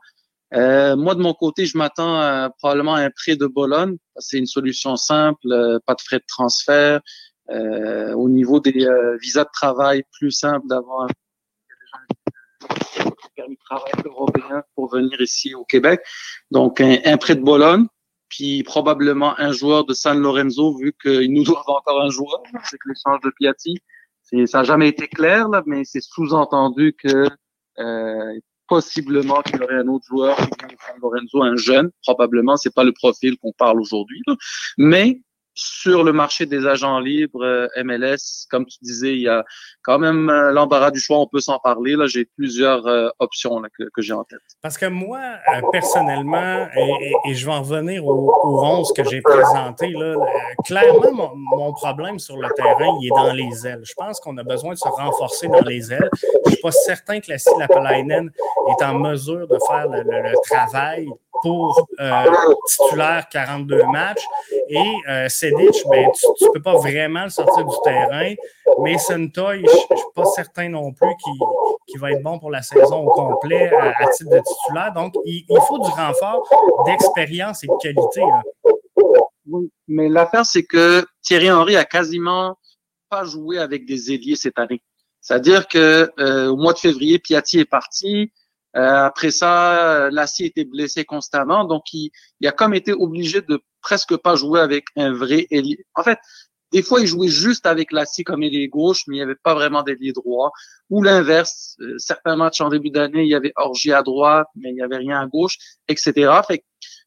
[0.55, 3.97] Euh, moi, de mon côté, je m'attends à, probablement à un prêt de Bologne.
[4.17, 7.01] C'est une solution simple, euh, pas de frais de transfert.
[7.51, 8.87] au niveau des
[9.21, 11.09] visas de travail, plus simple d'avoir un
[13.37, 16.01] permis de travail européen pour venir ici au Québec.
[16.51, 17.87] Donc, un, un prêt de Bologne,
[18.29, 22.79] puis probablement un joueur de San Lorenzo, vu qu'ils nous doivent encore un joueur, c'est
[22.87, 23.83] l'échange de Piatti.
[24.47, 27.27] Ça n'a jamais été clair, là, mais c'est sous-entendu que
[27.79, 30.37] euh, possiblement qu'il y aurait un autre joueur
[31.01, 34.23] Lorenzo, un jeune, probablement, c'est pas le profil qu'on parle aujourd'hui,
[34.77, 35.23] mais
[35.59, 39.45] sur le marché des agents libres euh, MLS, comme tu disais, il y a
[39.83, 41.97] quand même euh, l'embarras du choix, on peut s'en parler.
[41.97, 44.39] Là, j'ai plusieurs euh, options que, j'ai en tête.
[44.63, 45.19] Parce que moi,
[45.73, 46.69] personnellement,
[47.27, 50.15] et, je vais en revenir au, au 11 que j'ai présenté, là,
[50.65, 53.83] clairement, mon, problème sur le terrain, il est dans les ailes.
[53.85, 56.11] Je pense qu'on a besoin de se renforcer dans les ailes.
[56.47, 58.31] Je suis pas certain que la Lapalainen
[58.69, 61.09] est en mesure de faire le, le, travail
[61.43, 61.89] pour
[62.67, 64.25] titulaire 42 matchs.
[64.69, 68.35] Et euh, Sedic, ben, tu ne peux pas vraiment le sortir du terrain.
[68.83, 71.15] Mais Sentoy, je ne suis pas certain non plus
[71.87, 74.93] qu'il va être bon pour la saison au complet à, titre de titulaire.
[74.95, 76.49] Donc, il, faut du renfort
[76.87, 78.23] d'expérience et de qualité.
[79.47, 82.57] Oui, mais l'affaire, c'est que Thierry Henry a quasiment
[83.09, 84.83] pas joué avec des ailiers cette année.
[85.21, 88.33] C'est-à-dire que euh, au mois de février, Piatti est parti.
[88.77, 93.63] Euh, après ça, Lassie était blessé constamment, donc il, il, a comme été obligé de
[93.81, 95.85] presque pas jouer avec un vrai ailier.
[95.95, 96.19] En fait,
[96.73, 99.55] des fois, il jouait juste avec Lassie comme ailier gauche, mais il n'y avait pas
[99.55, 100.53] vraiment d'ailier droit.
[100.91, 104.71] Ou l'inverse, euh, certains matchs en début d'année, il y avait Orgie à droite, mais
[104.71, 105.57] il n'y avait rien à gauche,
[105.89, 106.31] etc.
[106.47, 106.65] Fait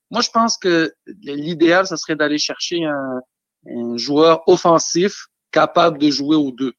[0.10, 3.22] moi, je pense que l'idéal, ça serait d'aller chercher un,
[3.68, 6.74] un joueur offensif capable de jouer aux deux,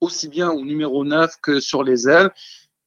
[0.00, 2.30] aussi bien au numéro 9 que sur les ailes.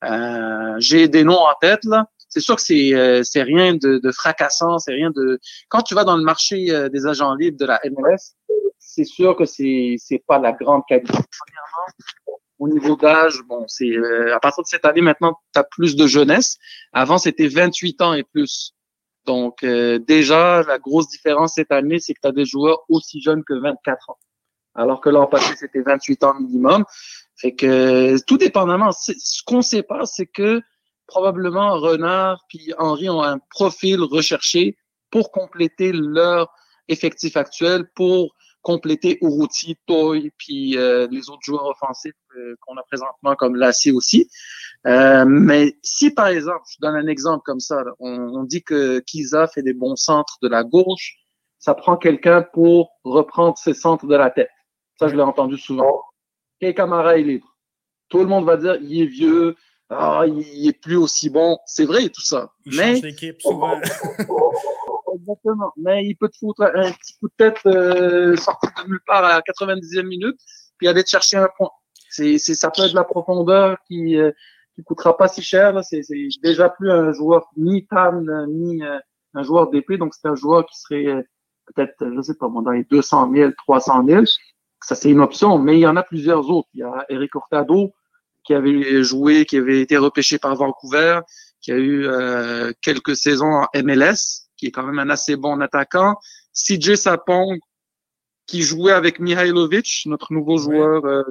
[0.03, 2.07] Euh, j'ai des noms en tête là.
[2.29, 5.39] C'est sûr que c'est euh, c'est rien de, de fracassant, c'est rien de.
[5.69, 8.35] Quand tu vas dans le marché euh, des agents libres de la MLS,
[8.79, 11.13] c'est sûr que c'est c'est pas la grande qualité.
[11.13, 13.95] Premièrement, au niveau d'âge, bon, c'est
[14.33, 16.57] à partir de cette année maintenant, tu as plus de jeunesse.
[16.91, 18.73] Avant, c'était 28 ans et plus.
[19.25, 23.43] Donc déjà, la grosse différence cette année, c'est que tu as des joueurs aussi jeunes
[23.43, 24.17] que 24 ans.
[24.73, 26.85] Alors que l'an passé, c'était 28 ans minimum.
[27.35, 30.61] Fait que tout dépendamment, ce qu'on sait pas, c'est que
[31.07, 34.77] probablement Renard puis Henri ont un profil recherché
[35.09, 36.53] pour compléter leur
[36.87, 42.83] effectif actuel, pour compléter Uruti, Toy, puis euh, les autres joueurs offensifs euh, qu'on a
[42.83, 44.29] présentement comme Lassie aussi.
[44.85, 48.99] Euh, mais si par exemple, je donne un exemple comme ça, on, on, dit que
[48.99, 51.15] Kiza fait des bons centres de la gauche,
[51.59, 54.49] ça prend quelqu'un pour reprendre ses centres de la tête.
[54.99, 56.01] Ça, je l'ai entendu souvent.
[56.59, 57.55] Quel Camara est libre.
[58.09, 59.55] Tout le monde va dire, il est vieux,
[59.89, 61.57] ah, il est plus aussi bon.
[61.65, 62.51] C'est vrai, tout ça.
[62.65, 63.01] Il Mais.
[63.39, 63.79] souvent.
[65.15, 65.71] Exactement.
[65.77, 69.23] Mais il peut te foutre un petit coup de tête euh, sorti de nulle part
[69.23, 70.37] à la 90e minute,
[70.77, 71.69] puis aller te chercher un point.
[72.09, 74.31] C'est, c'est, ça peut être de la profondeur qui euh,
[74.77, 75.83] qui coûtera pas si cher.
[75.83, 78.99] C'est, c'est déjà plus un joueur ni TAM, ni euh,
[79.33, 79.97] un joueur d'épée.
[79.97, 81.21] Donc, c'est un joueur qui serait euh,
[81.65, 84.23] peut-être, je sais pas, dans les 200 000, 300 000.
[84.83, 86.69] Ça, c'est une option, mais il y en a plusieurs autres.
[86.75, 87.91] Il y a Eric Hurtado
[88.47, 91.19] qui avait joué, qui avait été repêché par Vancouver,
[91.61, 95.59] qui a eu euh, quelques saisons en MLS, qui est quand même un assez bon
[95.59, 96.15] attaquant.
[96.53, 97.59] CJ Sapong,
[98.45, 101.05] qui jouait avec Mihailovic, notre nouveau joueur.
[101.05, 101.23] Euh,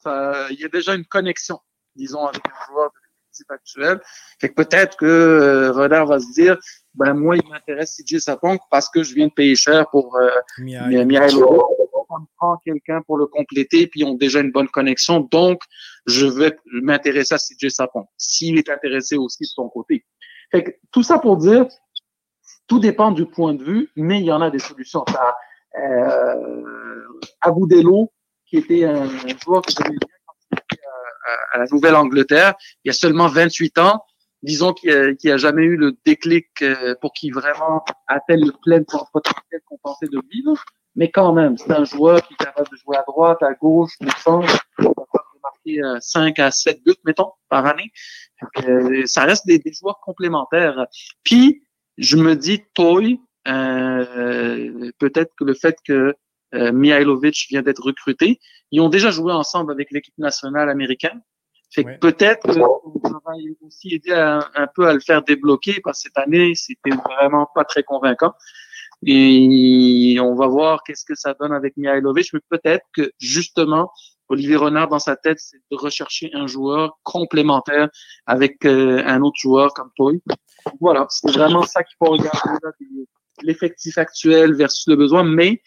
[0.00, 1.60] ça, il y a déjà une connexion,
[1.94, 2.98] disons, avec un joueur de
[3.30, 4.00] l'équipe actuel.
[4.40, 6.58] Fait que peut-être que euh, Renard va se dire,
[6.94, 10.28] ben moi, il m'intéresse CJ Sapong parce que je viens de payer cher pour euh,
[10.58, 11.30] Mihailovic
[12.20, 15.20] on prend quelqu'un pour le compléter, puis ils ont déjà une bonne connexion.
[15.20, 15.60] Donc,
[16.06, 20.04] je vais m'intéresser à CJ Sapon, s'il est intéressé aussi de son côté.
[20.92, 21.66] Tout ça pour dire,
[22.66, 25.04] tout dépend du point de vue, mais il y en a des solutions.
[25.76, 27.02] Euh,
[27.40, 28.12] Aboudelo,
[28.46, 29.08] qui était un
[29.44, 30.08] joueur que j'aimais bien
[30.52, 30.80] était
[31.52, 32.54] à, la Nouvelle-Angleterre,
[32.84, 34.04] il y a seulement 28 ans.
[34.42, 38.82] Disons qu'il n'a a jamais eu le déclic euh, pour qu'il vraiment atteigne le plein
[39.12, 40.54] potentiel qu'on pensait de vivre
[40.96, 43.92] mais quand même, c'est un joueur qui est capable de jouer à droite, à gauche,
[44.00, 44.96] au centre, capable
[45.34, 47.92] de marquer 5 euh, à 7 buts, mettons, par année.
[48.64, 50.86] Euh, ça reste des, des, joueurs complémentaires.
[51.24, 51.62] Puis,
[51.96, 56.14] je me dis, Toy, euh, peut-être que le fait que
[56.54, 61.20] euh, Mihailovic vient d'être recruté, ils ont déjà joué ensemble avec l'équipe nationale américaine.
[61.70, 66.08] Fait que peut-être qu'on va aussi aider un peu à le faire débloquer parce que
[66.08, 68.32] cette année, c'était vraiment pas très convaincant.
[69.06, 72.32] Et on va voir qu'est-ce que ça donne avec Mihailovic.
[72.32, 73.90] Mais peut-être que justement,
[74.28, 77.88] Olivier Renard, dans sa tête, c'est de rechercher un joueur complémentaire
[78.26, 80.12] avec euh, un autre joueur comme toi.
[80.80, 82.40] Voilà, c'est vraiment ça qu'il faut regarder,
[83.42, 85.22] l'effectif actuel versus le besoin.
[85.22, 85.62] Mais,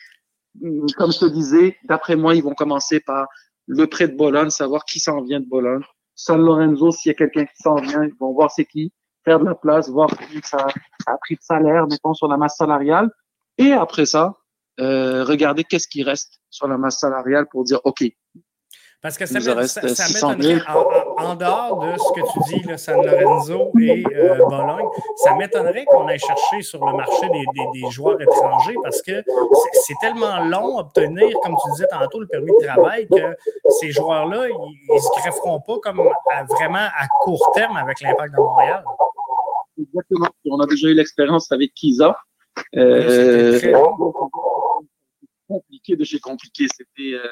[0.97, 3.27] comme je te disais, d'après moi, ils vont commencer par
[3.67, 5.83] le prêt de Bologne, savoir qui s'en vient de Bologne.
[6.13, 8.91] San Lorenzo, s'il y a quelqu'un qui s'en vient, ils vont voir c'est qui,
[9.23, 10.09] faire de la place, voir
[10.43, 10.67] ça
[11.05, 13.09] a pris de salaire, mettons, sur la masse salariale.
[13.57, 14.35] Et après ça,
[14.79, 18.03] euh, regardez qu'est-ce qui reste sur la masse salariale pour dire OK.
[19.01, 22.67] Parce que ça, met, ça, ça m'étonnerait, en, en, dehors de ce que tu dis,
[22.67, 24.85] là, San Lorenzo et euh, Bologne,
[25.15, 29.23] ça m'étonnerait qu'on aille chercher sur le marché des, des, des joueurs étrangers parce que
[29.73, 33.35] c'est tellement long à obtenir, comme tu disais tantôt, le permis de travail que
[33.79, 38.35] ces joueurs-là, ils ne se grefferont pas comme à, vraiment à court terme avec l'impact
[38.35, 38.83] de Montréal.
[39.81, 40.27] Exactement.
[40.47, 42.15] On a déjà eu l'expérience avec Kiza.
[42.75, 43.59] Euh,
[45.51, 46.67] compliqué de chez compliqué.
[46.75, 47.27] C'était euh,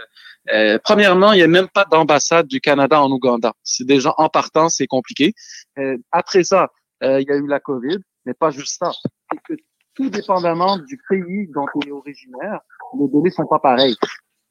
[0.52, 3.54] euh, premièrement, il n'y a même pas d'ambassade du Canada en Ouganda.
[3.64, 5.34] C'est déjà en partant, c'est compliqué.
[5.78, 6.70] Euh, après ça,
[7.04, 8.92] euh, il y a eu la COVID, mais pas juste ça.
[9.32, 9.54] C'est que
[9.96, 12.60] tout dépendamment du pays dont on est originaire,
[13.00, 13.96] les délais sont pas pareils.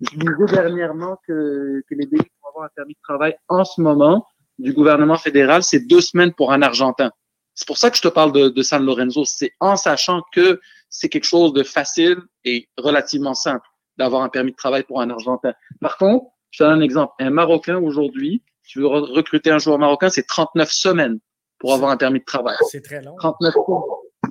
[0.01, 3.81] Je disais dernièrement que, que les délais pour avoir un permis de travail en ce
[3.81, 4.25] moment
[4.59, 7.11] du gouvernement fédéral, c'est deux semaines pour un Argentin.
[7.59, 9.25] C'est pour ça que je te parle de, de San Lorenzo.
[9.25, 13.67] C'est en sachant que c'est quelque chose de facile et relativement simple
[13.97, 15.53] d'avoir un permis de travail pour un Argentin.
[15.81, 17.15] Par contre, je te donne un exemple.
[17.19, 21.19] Un Marocain aujourd'hui, tu veux recruter un joueur marocain, c'est 39 semaines
[21.59, 22.55] pour avoir un permis de travail.
[22.71, 23.17] C'est très long.
[23.19, 23.81] 39 semaines.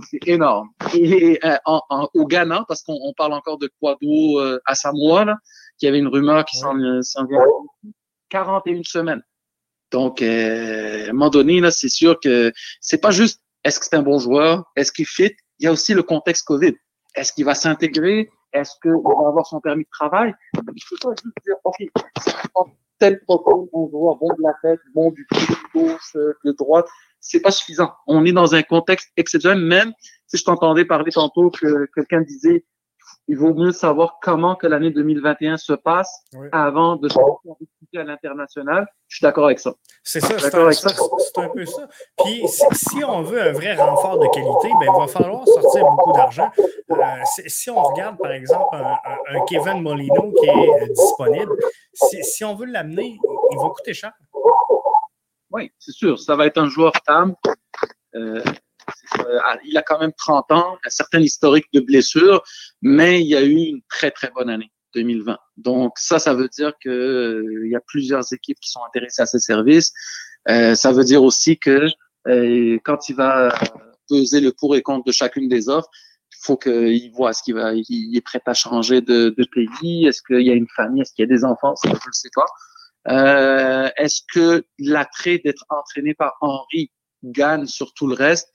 [0.10, 0.70] C'est énorme.
[0.94, 5.26] Et euh, en, en, au Ghana, parce qu'on parle encore de Kwado euh, à Samoa,
[5.26, 5.36] là,
[5.78, 7.02] qu'il y avait une rumeur qui s'en vient,
[8.30, 9.22] 41 semaines.
[9.92, 14.64] Donc, euh, là, c'est sûr que c'est pas juste est-ce que c'est un bon joueur,
[14.76, 16.74] est-ce qu'il fit, il y a aussi le contexte COVID.
[17.16, 18.30] Est-ce qu'il va s'intégrer?
[18.54, 20.34] Est-ce qu'il va avoir son permis de travail?
[20.54, 21.76] Il faut pas juste dire, OK,
[23.00, 26.52] tel profil, bon joueur, bon de la tête, bon du pied de gauche, euh, de
[26.52, 26.88] droite.
[27.20, 27.94] C'est pas suffisant.
[28.08, 29.94] On est dans un contexte exceptionnel, même
[30.28, 32.66] si je t'entendais parler tantôt que quelqu'un disait
[33.28, 36.48] il vaut mieux savoir comment que l'année 2021 se passe oui.
[36.52, 37.20] avant de se
[37.60, 38.88] discuter à l'international.
[39.08, 39.74] Je suis d'accord avec ça.
[40.04, 41.88] C'est ça, c'est un, peu ça.
[42.24, 45.86] Puis si, si, on veut un vrai renfort de qualité, ben, il va falloir sortir
[45.86, 46.50] beaucoup d'argent.
[46.58, 48.98] Euh, si on regarde, par exemple, un,
[49.36, 51.56] un Kevin Molino qui est euh, disponible,
[51.94, 53.18] si, si on veut l'amener,
[53.52, 54.14] il va coûter cher.
[55.52, 56.20] Oui, c'est sûr.
[56.20, 57.36] Ça va être un joueur TAM.
[58.16, 58.44] Euh, euh,
[59.66, 62.44] il a quand même 30 ans, un certain historique de blessures,
[62.82, 65.38] mais il y a eu une très, très bonne année 2020.
[65.58, 69.26] Donc ça, ça veut dire que euh, y a plusieurs équipes qui sont intéressées à
[69.26, 69.92] ce service.
[70.50, 71.88] Euh, ça veut dire aussi que
[72.28, 73.54] euh, quand il va
[74.10, 75.90] peser le pour et contre de chacune des offres,
[76.32, 80.08] il faut qu'il voit ce qu'il va, il est prêt à changer de, pays.
[80.08, 82.30] Est-ce qu'il y a une famille, est-ce qu'il y a des enfants, je ne sais
[82.34, 82.46] pas.
[83.10, 86.92] Euh, est-ce que l'attrait d'être entraîné par Henri
[87.24, 88.54] gagne sur tout le reste?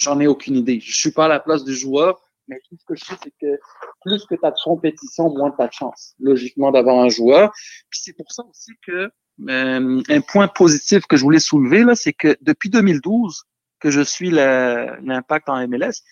[0.00, 0.80] J'en ai aucune idée.
[0.80, 3.32] Je suis pas à la place du joueur, mais tout ce que je sais, c'est
[3.40, 3.60] que
[4.02, 7.52] plus que tu as de compétition, moins tu as de chance, logiquement, d'avoir un joueur.
[7.90, 9.10] C'est pour ça aussi que
[9.48, 13.44] euh, un point positif que je voulais soulever, là, c'est que depuis 2012
[13.78, 16.02] que je suis l'impact en MLS,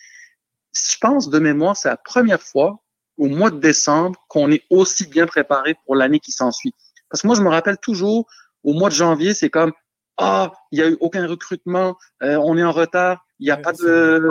[0.73, 2.81] je pense de mémoire, c'est la première fois
[3.17, 6.73] au mois de décembre qu'on est aussi bien préparé pour l'année qui s'ensuit.
[7.09, 8.27] Parce que moi, je me rappelle toujours,
[8.63, 9.73] au mois de janvier, c'est comme
[10.19, 13.57] ah, il n'y a eu aucun recrutement, euh, on est en retard, il n'y a
[13.57, 14.21] pas de.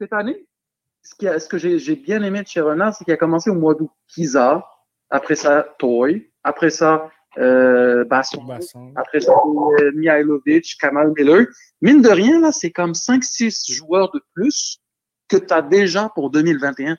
[0.00, 0.46] Cette année,
[1.02, 3.50] ce, qui a, ce que j'ai bien aimé de chez Renard, c'est qu'il a commencé
[3.50, 3.90] au mois d'août.
[4.08, 4.66] Kiza,
[5.10, 8.46] après ça, Toy, après ça, euh, Basson,
[8.96, 11.46] après ça, euh, Mihailovic, Kamal Miller.
[11.82, 14.80] Mine de rien, là, c'est comme 5-6 joueurs de plus
[15.28, 16.96] que tu as déjà pour 2021,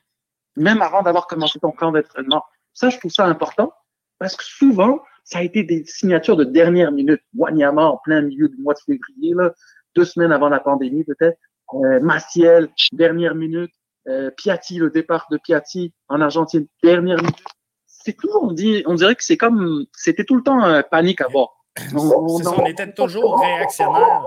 [0.58, 2.44] même avant d'avoir commencé ton camp d'entraînement.
[2.74, 3.74] Ça, je trouve ça important
[4.20, 7.22] parce que souvent, ça a été des signatures de dernière minute.
[7.36, 9.54] Wanyama en plein milieu du mois de février, là,
[9.96, 11.38] deux semaines avant la pandémie peut-être.
[11.74, 13.72] Euh, Maciel, dernière minute.
[14.08, 17.44] Euh, Piatti, le départ de Piatti en Argentine, dernière minute.
[17.88, 21.22] C'est tout, on, dit, on dirait que c'est comme, c'était tout le temps un panique
[21.22, 21.66] à bord.
[21.96, 24.24] On, on, était toujours réactionnaire.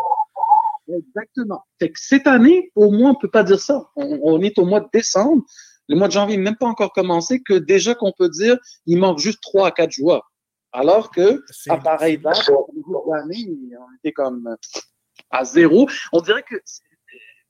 [0.88, 1.62] Exactement.
[1.78, 3.90] Fait que cette année, au moins, on peut pas dire ça.
[3.96, 5.42] On, on est au mois de décembre.
[5.88, 8.98] Le mois de janvier n'est même pas encore commencé, que déjà qu'on peut dire, il
[8.98, 10.32] manque juste trois à quatre joueurs.
[10.76, 12.50] Alors que, à pareille date,
[13.10, 14.56] l'année, on était comme
[15.30, 15.88] à zéro.
[16.12, 16.56] On dirait que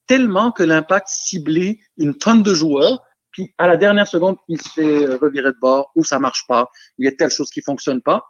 [0.07, 3.03] tellement que l'impact ciblait une tonne de joueurs,
[3.33, 6.70] puis à la dernière seconde, il se fait revirer de bord ou ça marche pas,
[6.99, 8.24] il y a telle chose qui fonctionne pas.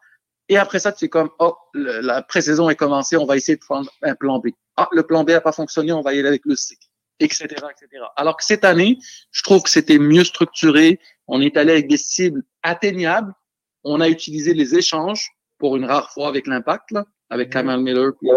[0.49, 3.91] Et après ça, c'est comme, oh, la pré-saison est commencée, on va essayer de prendre
[4.01, 4.49] un plan B.
[4.79, 6.75] Ah, le plan B a pas fonctionné, on va y aller avec le C,
[7.21, 8.03] etc., etc.
[8.17, 8.97] Alors que cette année,
[9.31, 11.01] je trouve que c'était mieux structuré.
[11.27, 13.35] On est allé avec des cibles atteignables
[13.87, 16.95] on a utilisé les échanges pour une rare fois avec l'impact,
[17.31, 18.13] avec Kamal Miller.
[18.21, 18.29] Puis,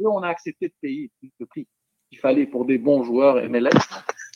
[0.00, 1.66] et on a accepté de payer le prix
[2.08, 3.70] qu'il fallait pour des bons joueurs MLS.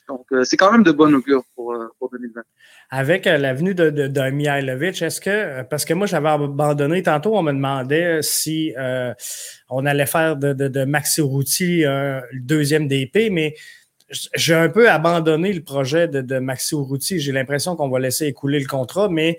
[0.08, 2.42] Donc, euh, c'est quand même de bonne augure pour, euh, pour 2020.
[2.90, 7.36] Avec euh, l'avenue de, de, de Mihailovic, est-ce que, parce que moi, j'avais abandonné, tantôt,
[7.36, 8.74] on me demandait si
[9.70, 13.54] on allait faire de, de, de Maxi Routy le deuxième DP, mais
[14.34, 17.18] j'ai un peu abandonné le projet de, de Maxi Routy.
[17.18, 19.38] J'ai l'impression qu'on va laisser écouler le contrat, mais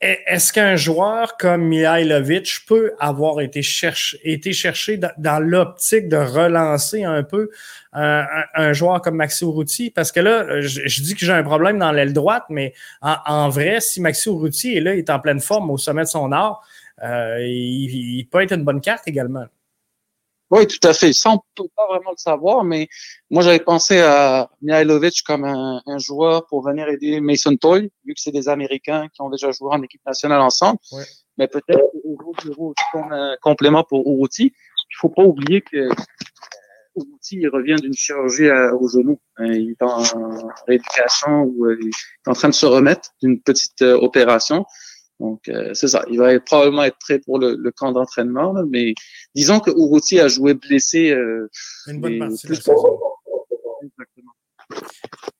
[0.00, 7.04] est-ce qu'un joueur comme Mihailovic peut avoir été, cherché, été cherché dans, l'optique de relancer
[7.04, 7.50] un peu
[7.92, 9.90] un, joueur comme Maxi Urruti?
[9.90, 12.72] Parce que là, je, dis que j'ai un problème dans l'aile droite, mais
[13.02, 16.08] en, vrai, si Maxi Urruti est là, il est en pleine forme au sommet de
[16.08, 16.66] son art,
[17.02, 19.44] euh, il, peut être une bonne carte également.
[20.50, 21.12] Oui, tout à fait.
[21.12, 22.88] Ça, on peut pas vraiment le savoir, mais
[23.30, 28.14] moi, j'avais pensé à Mihailovic comme un, un, joueur pour venir aider Mason Toy, vu
[28.14, 30.78] que c'est des Américains qui ont déjà joué en équipe nationale ensemble.
[31.38, 31.80] Mais peut-être
[32.92, 34.52] comme un complément pour Uruti.
[34.54, 35.88] Il faut pas oublier que
[36.96, 39.20] Uruti, il revient d'une chirurgie au genou.
[39.36, 40.02] Hein, il est en
[40.66, 44.64] rééducation ou euh, il est en train de se remettre d'une petite euh, opération.
[45.20, 46.02] Donc, euh, c'est ça.
[46.10, 48.94] Il va probablement être prêt pour le, le camp d'entraînement, mais
[49.34, 51.10] disons que Uruti a joué blessé.
[51.10, 51.48] Euh,
[51.86, 53.00] Une bonne partie de la saison.
[53.82, 54.32] Exactement.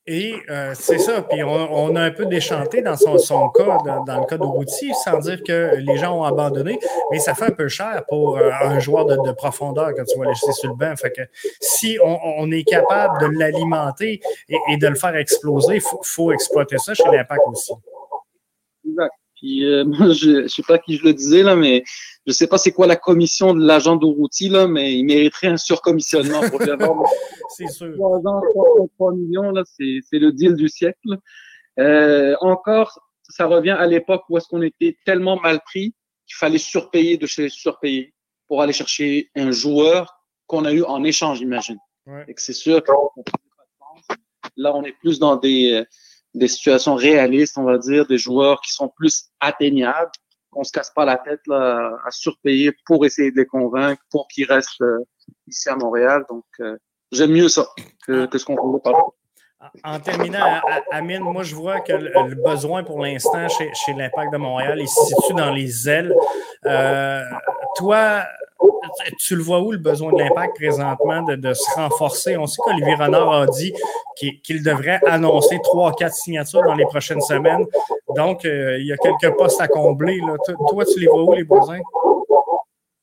[0.05, 1.21] Et euh, c'est ça.
[1.23, 4.37] Puis on, on, a un peu déchanté dans son, son cas, dans, dans le cas
[4.37, 6.77] d'Uruti, sans dire que les gens ont abandonné,
[7.11, 10.25] mais ça fait un peu cher pour un joueur de, de, profondeur quand tu vas
[10.25, 10.95] laisser sur le banc.
[10.95, 11.21] Fait que
[11.61, 16.01] si on, on est capable de l'alimenter et, et, de le faire exploser, il faut,
[16.03, 17.71] faut exploiter ça chez l'Impact aussi.
[19.41, 21.83] Puis euh, moi, je, je sais pas qui je le disais là, mais
[22.25, 25.57] je sais pas c'est quoi la commission de l'agent d'Ourouti là, mais il mériterait un
[25.57, 27.03] surcommissionnement pour lui avoir.
[27.57, 27.93] c'est sûr.
[27.97, 31.17] 3 millions là, c'est c'est le deal du siècle.
[31.79, 35.95] Euh, encore, ça revient à l'époque où est-ce qu'on était tellement mal pris
[36.27, 38.13] qu'il fallait surpayer de chez surpayer
[38.47, 41.77] pour aller chercher un joueur qu'on a eu en échange, imagine.
[42.05, 42.25] Ouais.
[42.27, 42.91] Et que c'est sûr que
[44.57, 45.85] là, on est plus dans des
[46.33, 50.11] des situations réalistes, on va dire, des joueurs qui sont plus atteignables,
[50.49, 54.27] qu'on se casse pas la tête là, à surpayer pour essayer de les convaincre, pour
[54.27, 54.99] qu'ils restent euh,
[55.47, 56.25] ici à Montréal.
[56.29, 56.77] Donc, euh,
[57.11, 57.67] j'aime mieux ça
[58.05, 58.93] que, que ce qu'on voit par
[59.83, 60.59] en terminant,
[60.91, 64.87] Amine, moi je vois que le, besoin pour l'instant chez, chez l'Impact de Montréal, il
[64.87, 66.15] se situe dans les ailes.
[66.65, 67.23] Euh,
[67.75, 68.23] toi,
[69.17, 72.37] tu le vois où le besoin de l'impact présentement de, se renforcer?
[72.37, 73.73] On sait qu'Olivier Renard a dit
[74.15, 77.65] qu'il devrait annoncer trois, quatre signatures dans les prochaines semaines.
[78.15, 80.19] Donc, euh, il y a quelques postes à combler.
[80.69, 81.79] Toi, tu les vois où, les besoins?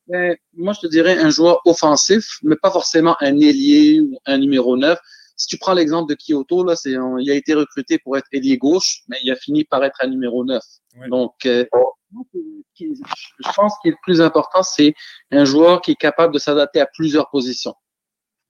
[0.07, 4.39] Ben, moi, je te dirais un joueur offensif, mais pas forcément un ailier ou un
[4.39, 4.99] numéro 9.
[5.39, 8.59] Si tu prends l'exemple de Kyoto, là, c'est, il a été recruté pour être ailier
[8.59, 10.61] gauche, mais il a fini par être un numéro 9.
[10.97, 11.09] Ouais.
[11.09, 11.65] Donc, euh,
[12.11, 14.95] je pense que le plus important, c'est
[15.31, 17.75] un joueur qui est capable de s'adapter à plusieurs positions.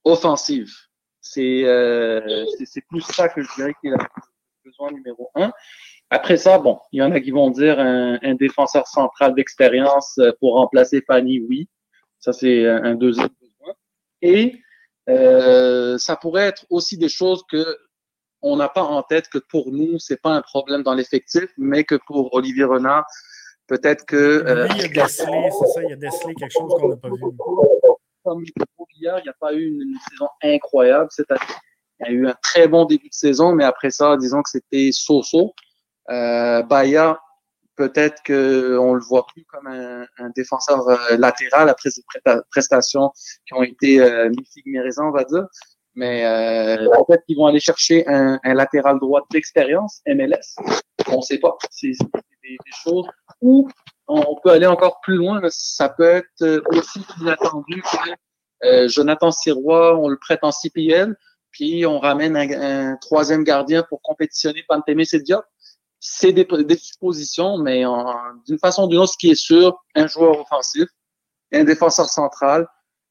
[0.03, 0.71] offensive.
[1.21, 3.97] C'est euh, c'est plus ça que je dirais qu'il a
[4.65, 5.51] besoin numéro un.
[6.09, 10.17] Après ça, bon, il y en a qui vont dire un, un défenseur central d'expérience
[10.17, 11.69] euh, pour remplacer Fanny, oui.
[12.19, 13.73] Ça, c'est un deuxième besoin.
[14.21, 14.59] Et
[15.09, 17.77] euh, ça pourrait être aussi des choses que
[18.41, 21.83] on n'a pas en tête que pour nous, c'est pas un problème dans l'effectif, mais
[21.83, 23.05] que pour Olivier Renard,
[23.67, 24.15] peut-être que.
[24.15, 26.95] Euh, il y a décelé, c'est ça, il y a décelé quelque chose qu'on n'a
[26.95, 27.19] pas vu.
[28.23, 28.43] Comme
[28.95, 31.41] hier, il n'y a pas eu une, saison incroyable cette année.
[32.01, 34.49] Il y a eu un très bon début de saison, mais après ça, disons que
[34.49, 35.53] c'était so-so.
[36.09, 37.19] Euh, Baya,
[37.79, 42.03] peut-être qu'on le voit plus comme un, un défenseur euh, latéral après ses
[42.51, 43.11] prestations
[43.47, 44.45] qui ont été euh, mi
[44.97, 45.47] on va dire.
[45.95, 50.55] Mais euh, peut-être qu'ils vont aller chercher un, un latéral droit d'expérience, MLS.
[51.07, 51.57] On ne sait pas.
[51.71, 51.91] C'est
[52.43, 53.07] des, des, choses
[53.41, 53.69] où
[54.07, 55.39] on peut aller encore plus loin.
[55.49, 58.11] Ça peut être aussi inattendu que
[58.65, 61.15] euh, Jonathan Sirois, on le prête en CPL,
[61.51, 65.45] puis on ramène un, un troisième gardien pour compétitionner Pantémé Diop
[65.99, 67.83] c'est des, des, suppositions, mais
[68.47, 70.87] d'une façon ou d'une autre, ce qui est sûr, un joueur offensif,
[71.51, 72.67] un défenseur central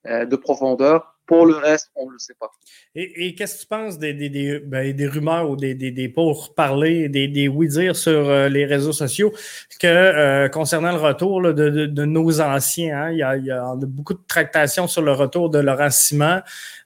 [0.07, 1.15] euh, de profondeur.
[1.27, 2.51] Pour le reste, on ne le sait pas.
[2.95, 5.91] Et, et qu'est-ce que tu penses des, des, des, ben, des rumeurs ou des, des,
[5.91, 9.35] des pourparlers, des, des oui-dire sur euh, les réseaux sociaux
[9.79, 13.37] que euh, concernant le retour là, de, de, de, nos anciens, hein, il, y a,
[13.37, 16.41] il y a beaucoup de tractations sur le retour de Laurent Simon,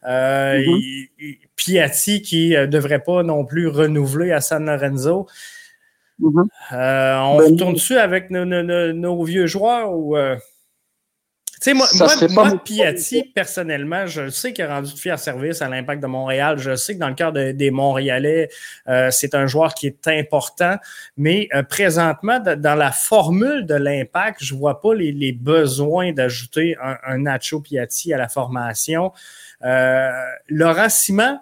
[0.09, 1.39] euh, mm-hmm.
[1.55, 5.29] Piatti qui ne devrait pas non plus renouveler à San Lorenzo.
[6.21, 6.47] Mm-hmm.
[6.73, 10.17] Euh, on ben, retourne dessus avec nos, nos, nos, vieux joueurs ou.
[10.17, 10.37] Euh...
[11.63, 15.63] Tu sais, moi, moi, moi Piatti, personnellement, je sais qu'il a rendu de fier service
[15.63, 16.59] à l'impact de Montréal.
[16.59, 18.49] Je sais que dans le de, des Montréalais,
[18.89, 20.77] euh, c'est un joueur qui est important.
[21.17, 26.77] Mais euh, présentement, dans la formule de l'impact, je vois pas les, les besoins d'ajouter
[26.83, 29.13] un, un, Nacho Piatti à la formation.
[29.65, 30.11] Euh,
[30.49, 31.39] Laurent Simon,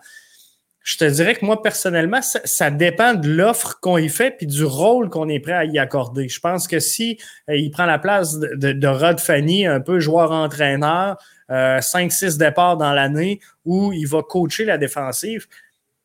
[0.83, 4.47] je te dirais que moi, personnellement, ça, ça dépend de l'offre qu'on y fait puis
[4.47, 6.29] du rôle qu'on est prêt à y accorder.
[6.29, 7.19] Je pense que si
[7.49, 11.19] euh, il prend la place de, de, de, Rod Fanny, un peu joueur-entraîneur,
[11.51, 15.47] euh, 5-6 départs dans l'année, où il va coacher la défensive,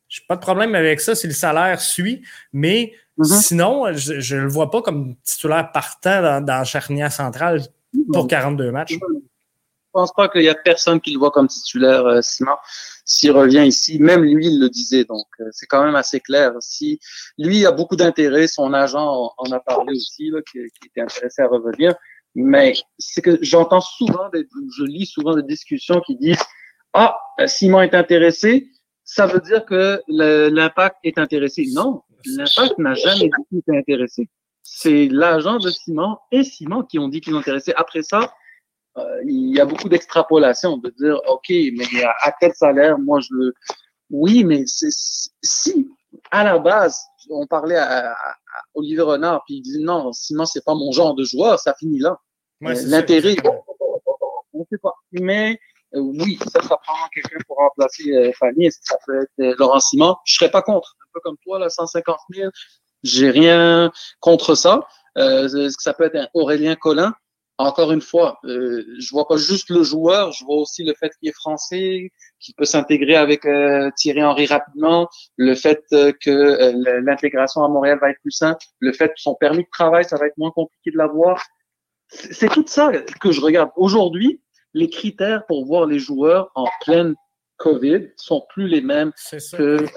[0.10, 3.42] j'ai pas de problème avec ça si le salaire suit, mais mm-hmm.
[3.42, 7.62] sinon, je ne le vois pas comme titulaire partant dans, dans charnière centrale
[8.12, 8.94] pour 42 matchs.
[8.94, 12.58] Je pense pas qu'il y a personne qui le voit comme titulaire, euh, Simon
[13.06, 15.06] s'il revient ici, même lui, il le disait.
[15.06, 16.54] Donc, euh, c'est quand même assez clair.
[16.60, 17.00] Si
[17.38, 21.48] lui a beaucoup d'intérêt, son agent en a parlé aussi, qui, qui, était intéressé à
[21.48, 21.96] revenir.
[22.34, 24.46] Mais c'est que j'entends souvent, des,
[24.78, 26.44] je lis souvent des discussions qui disent
[26.94, 28.68] Ah, Simon est intéressé,
[29.06, 31.68] ça veut dire que l'impact est intéressé.
[31.74, 34.28] Non, l'impact n'a jamais dit qu'il était intéressé.
[34.64, 37.74] C'est l'agent de Simon et Simon qui ont dit qu'ils sont intéressés.
[37.78, 38.28] Après ça, euh,
[39.26, 43.54] il y a beaucoup d'extrapolation, de dire, OK, mais à, quel salaire, moi, je le...
[44.10, 45.90] Oui, mais si,
[46.32, 48.36] à la base, on parlait à, à,
[48.74, 52.00] Olivier Renard, puis il dit, non, Simon, c'est pas mon genre de joueur, ça finit
[52.00, 52.20] là.
[52.62, 53.36] Ouais, L'intérêt,
[54.54, 54.94] on ne sait pas.
[55.12, 55.60] Mais
[55.96, 58.68] euh, oui, ça, ça prend quelqu'un pour remplacer euh, Fanny.
[58.68, 60.16] Est-ce que ça peut être euh, Laurent Simon?
[60.26, 60.96] Je serais pas contre.
[61.02, 62.50] Un peu comme toi, là, 150 000.
[63.04, 64.88] J'ai rien contre ça.
[65.18, 67.14] Euh, est-ce que ça peut être un Aurélien Collin?
[67.58, 71.12] Encore une fois, euh, je vois pas juste le joueur, je vois aussi le fait
[71.20, 76.30] qu'il est français, qu'il peut s'intégrer avec euh, Thierry Henry rapidement, le fait euh, que
[76.30, 80.06] euh, l'intégration à Montréal va être plus simple, le fait que son permis de travail,
[80.06, 81.44] ça va être moins compliqué de l'avoir.
[82.10, 83.72] C'est tout ça que je regarde.
[83.78, 84.42] Aujourd'hui,
[84.74, 87.16] les critères pour voir les joueurs en pleine
[87.58, 89.62] COVID sont plus les mêmes que.
[89.62, 89.88] Euh,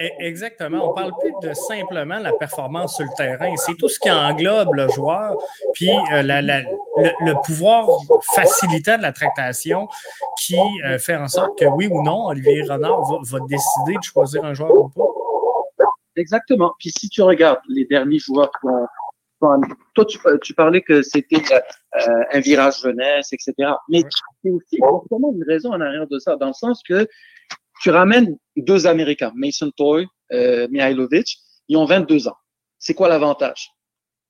[0.00, 0.90] e-, Exactement.
[0.90, 3.54] On parle plus de simplement la performance sur le terrain.
[3.56, 5.36] C'est tout ce qui englobe le joueur,
[5.74, 7.86] puis euh, la, la, le, le, pouvoir
[8.34, 9.88] facilitant de la tractation
[10.40, 14.02] qui euh, fait en sorte que oui ou non, Olivier Renard va, va, décider de
[14.02, 15.04] choisir un joueur ou pas.
[16.16, 16.72] Exactement.
[16.78, 18.86] Puis si tu regardes les derniers joueurs qui ont
[19.94, 23.52] toi, tu, tu parlais que c'était euh, un virage jeunesse, etc.
[23.88, 24.02] Mais
[24.42, 27.06] c'est aussi vraiment une raison en arrière de ça, dans le sens que
[27.82, 31.38] tu ramènes deux Américains, Mason Toy, euh, Mihailovic,
[31.68, 32.36] ils ont 22 ans.
[32.78, 33.70] C'est quoi l'avantage?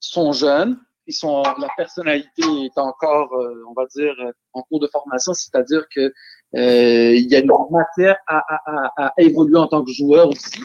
[0.03, 4.15] Ils sont jeunes, ils sont, la personnalité est encore, euh, on va dire,
[4.53, 6.13] en cours de formation, c'est-à-dire que
[6.57, 10.29] euh, il y a une matière à, à, à, à évoluer en tant que joueur
[10.29, 10.63] aussi.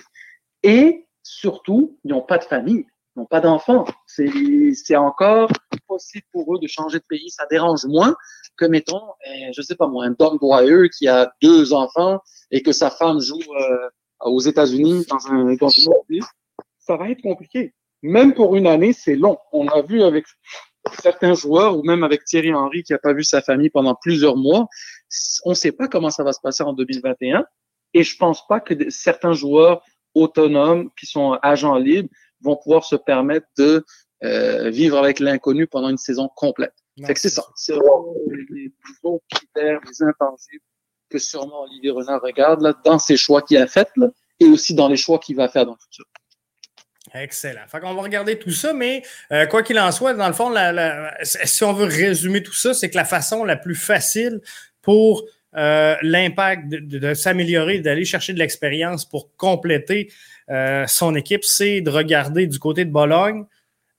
[0.64, 2.86] Et surtout, ils n'ont pas de famille
[3.26, 3.86] pas d'enfants.
[4.08, 5.50] C'est encore
[5.88, 7.30] possible pour eux de changer de pays.
[7.30, 8.16] Ça dérange moins
[8.58, 12.20] que, mettons, eh, je sais pas moi, un Don Dwyer qui a deux enfants
[12.52, 13.90] et que sa femme joue euh,
[14.22, 16.34] aux États-Unis dans un, dans une autre
[16.80, 17.74] Ça va être compliqué.
[18.02, 19.38] Même pour une année, c'est long.
[19.52, 20.26] On a vu avec
[21.02, 24.38] certains joueurs, ou même avec Thierry Henry qui n'a pas vu sa famille pendant plusieurs
[24.38, 24.68] mois,
[25.46, 27.46] on ne sait pas comment ça va se passer en 2021.
[27.94, 32.10] Et je pense pas que certains joueurs autonomes qui sont agents libres
[32.42, 33.86] vont pouvoir se permettre de
[34.24, 36.74] euh, vivre avec l'inconnu pendant une saison complète.
[37.16, 37.44] c'est ça.
[37.56, 38.14] C'est vraiment
[38.52, 38.72] les
[39.02, 40.64] gros critères, les intangibles
[41.10, 43.90] que sûrement Olivier Renard regarde là, dans ses choix qu'il a faits
[44.40, 46.06] et aussi dans les choix qu'il va faire dans le futur.
[47.14, 47.62] Excellent.
[47.68, 50.54] Fait qu'on va regarder tout ça, mais euh, quoi qu'il en soit, dans le fond,
[51.24, 54.42] si on veut résumer tout ça, c'est que la façon la plus facile
[54.82, 55.26] pour
[55.56, 60.12] euh, l'impact de, s'améliorer, d'aller chercher de l'expérience pour compléter
[60.50, 63.45] euh, son équipe, c'est de regarder du côté de Bologne,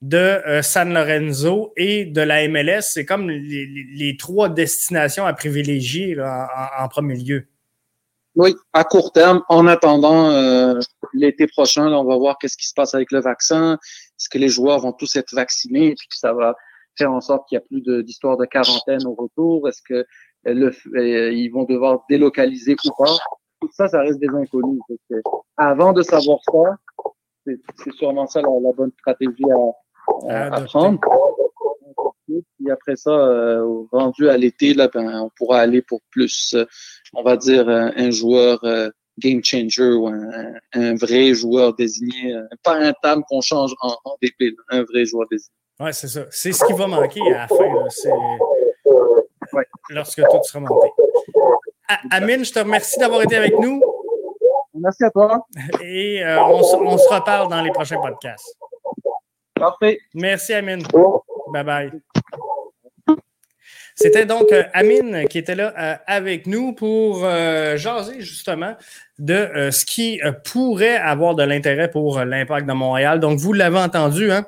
[0.01, 2.81] de San Lorenzo et de la MLS.
[2.81, 7.47] C'est comme les, trois destinations à privilégier en premier lieu.
[8.35, 10.79] Oui, à court terme, en attendant euh,
[11.13, 13.73] l'été prochain, on va voir qu'est-ce qui se passe avec le vaccin.
[13.73, 15.87] Est-ce que les joueurs vont tous être vaccinés?
[15.87, 16.55] Et puis ça va
[16.97, 19.67] faire en sorte qu'il n'y a plus d'histoire de, quarantaine au retour?
[19.67, 20.05] Est-ce que
[20.43, 23.11] le, euh, ils vont devoir délocaliser ou pas?
[23.61, 24.81] Tout ça, ça reste des inconnus.
[25.57, 26.77] avant de savoir ça,
[27.45, 29.45] c'est sûrement ça la, bonne stratégie
[30.29, 30.99] à, à prendre.
[32.57, 36.65] Puis après ça, euh, rendu à l'été, là, ben, on pourra aller pour plus, euh,
[37.13, 38.59] on va dire, euh, un joueur
[39.19, 42.33] game changer ou un, vrai joueur désigné,
[42.63, 45.53] pas un tam qu'on change en, DP, un vrai joueur désigné.
[45.79, 46.25] Oui, c'est ça.
[46.29, 47.55] C'est ce qui va manquer à la fin.
[49.89, 50.87] Lorsque tout sera monté.
[52.09, 53.81] Amine, je te remercie d'avoir été avec nous.
[54.73, 55.45] Merci à toi.
[55.81, 58.57] Et on, on, se reparle dans les prochains podcasts.
[59.53, 59.99] Parfait.
[60.13, 60.83] Merci, Amine.
[61.51, 61.91] Bye bye.
[63.95, 68.75] C'était donc euh, Amine qui était là euh, avec nous pour euh, jaser justement
[69.19, 73.19] de ce qui pourrait avoir de l'intérêt pour l'impact de Montréal.
[73.19, 74.47] Donc, vous l'avez entendu, hein?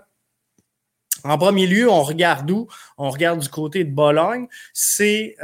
[1.24, 2.68] En premier lieu, on regarde où?
[2.98, 4.48] On regarde du côté de Bologne.
[4.74, 5.36] C'est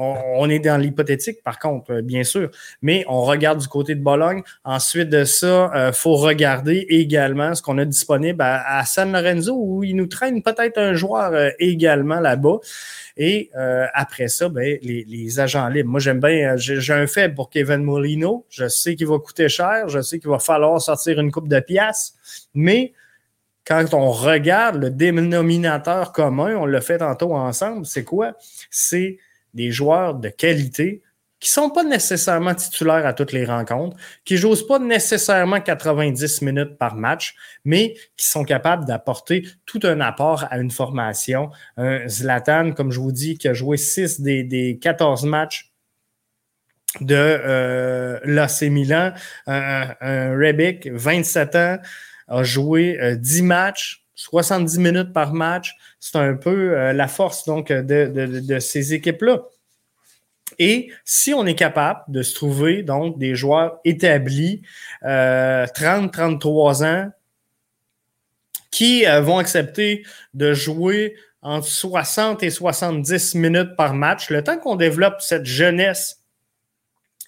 [0.00, 4.02] on, est dans l'hypothétique, par contre, euh, bien sûr, mais on regarde du côté de
[4.02, 4.42] Bologne.
[4.64, 9.54] Ensuite de ça, il euh, faut regarder également ce qu'on a disponible à, San Lorenzo,
[9.54, 12.58] où il nous traîne peut-être un joueur euh, également là-bas.
[13.16, 13.50] Et
[13.92, 15.90] après ça, ben, les, agents libres.
[15.90, 18.46] Moi, j'aime bien, j'ai un faible pour Kevin Molino.
[18.48, 21.60] Je sais qu'il va coûter cher, je sais qu'il va falloir sortir une coupe de
[21.60, 22.14] pièces,
[22.54, 22.94] mais
[23.70, 28.32] quand on regarde le dénominateur commun, on l'a fait tantôt ensemble, c'est quoi?
[28.68, 29.18] C'est
[29.54, 31.02] des joueurs de qualité
[31.38, 35.60] qui ne sont pas nécessairement titulaires à toutes les rencontres, qui ne jouent pas nécessairement
[35.60, 41.50] 90 minutes par match, mais qui sont capables d'apporter tout un apport à une formation.
[41.76, 45.72] Un Zlatan, comme je vous dis, qui a joué 6 des, 14 matchs
[47.00, 49.12] de euh, l'AC Milan,
[49.46, 51.78] un, un Rebic, 27 ans,
[52.30, 55.76] a joué 10 euh, matchs, 70 minutes par match.
[55.98, 59.42] C'est un peu euh, la force donc de, ces équipes-là.
[60.58, 64.62] Et si on est capable de se trouver donc des joueurs établis,
[65.02, 67.10] 30-33 euh, ans,
[68.70, 70.04] qui euh, vont accepter
[70.34, 76.19] de jouer entre 60 et 70 minutes par match, le temps qu'on développe cette jeunesse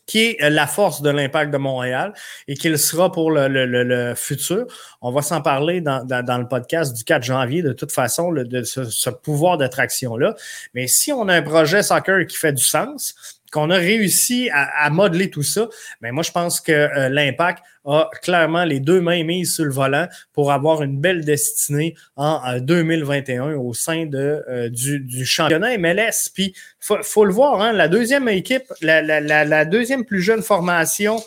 [0.07, 2.13] qui est euh, la force de l'impact de Montréal
[2.49, 4.67] et qu'il sera pour le, futur.
[5.01, 8.85] On va s'en parler dans, le podcast du 4 janvier, de toute façon, de ce,
[8.85, 10.35] ce pouvoir d'attraction-là.
[10.75, 14.89] Mais si on a un projet soccer qui fait du sens, qu'on a réussi à,
[14.91, 15.69] modeler tout ça,
[16.01, 19.73] mais moi, je pense que euh, l'impact a clairement les deux mains mises sur le
[19.73, 25.77] volant pour avoir une belle destinée en 2021 euh, au sein de, euh, du, championnat
[25.77, 26.31] MLS.
[26.33, 31.23] Puis, faut, faut le voir, hein, la deuxième équipe, la, deuxième plus jeune formation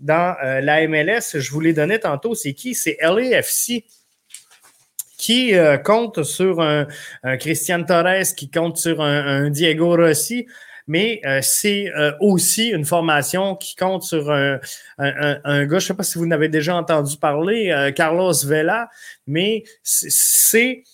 [0.00, 2.74] dans la MLS, je vous l'ai donné tantôt, c'est qui?
[2.74, 3.84] C'est LAFC
[5.16, 5.54] qui
[5.84, 6.88] compte sur un,
[7.38, 10.48] Christian Torres, qui compte sur un Diego Rossi
[10.86, 14.58] mais euh, c'est euh, aussi une formation qui compte sur un,
[14.98, 18.88] gars, je ne sais pas si vous n'avez déjà entendu parler, euh, Carlos Vela,
[19.26, 20.84] mais c'est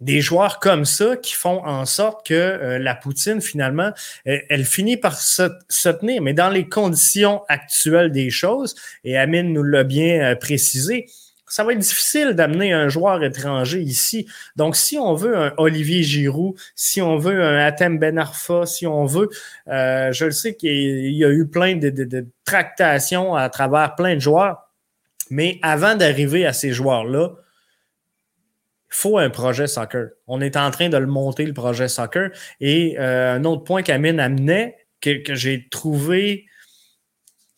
[0.00, 3.92] des joueurs comme ça qui font en sorte que la Poutine, finalement,
[4.24, 6.22] elle, finit par se, se, tenir.
[6.22, 8.74] Mais dans les conditions actuelles des choses,
[9.04, 11.06] et Amine nous l'a bien précisé,
[11.50, 14.28] ça va être difficile d'amener un joueur étranger ici.
[14.54, 18.86] Donc, si on veut un Olivier Giroud, si on veut un Atem Ben Arfa, si
[18.86, 19.28] on veut,
[19.66, 24.20] euh, je le sais qu'il y a eu plein de, tractations à travers plein de
[24.20, 24.70] joueurs,
[25.28, 27.32] mais avant d'arriver à ces joueurs-là,
[28.88, 30.10] faut un projet soccer.
[30.28, 32.30] On est en train de le monter, le projet soccer.
[32.60, 36.46] Et euh, un autre point qu'Amine amenait, que j'ai trouvé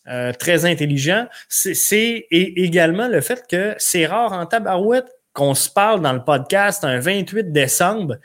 [0.08, 6.02] euh, très intelligent, c'est également le fait que c'est rare en tabarouette qu'on se parle
[6.02, 8.16] dans le podcast un 28 décembre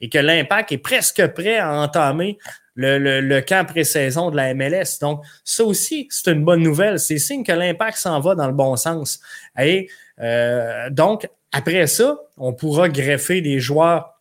[0.00, 2.38] et que l'impact est presque prêt à entamer
[2.74, 4.98] le, le, camp pré-saison de la MLS.
[5.00, 6.98] Donc, ça aussi, c'est une bonne nouvelle.
[6.98, 9.20] C'est signe que l'impact s'en va dans le bon sens.
[9.58, 9.88] Et
[10.20, 14.15] euh, donc, après ça, on pourra greffer des joueurs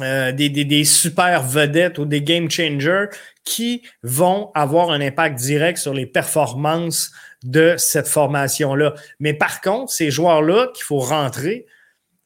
[0.00, 3.06] euh, des, des, des, super vedettes ou des game changers
[3.44, 7.12] qui vont avoir un impact direct sur les performances
[7.42, 8.94] de cette formation-là.
[9.20, 11.66] Mais par contre, ces joueurs-là qu'il faut rentrer,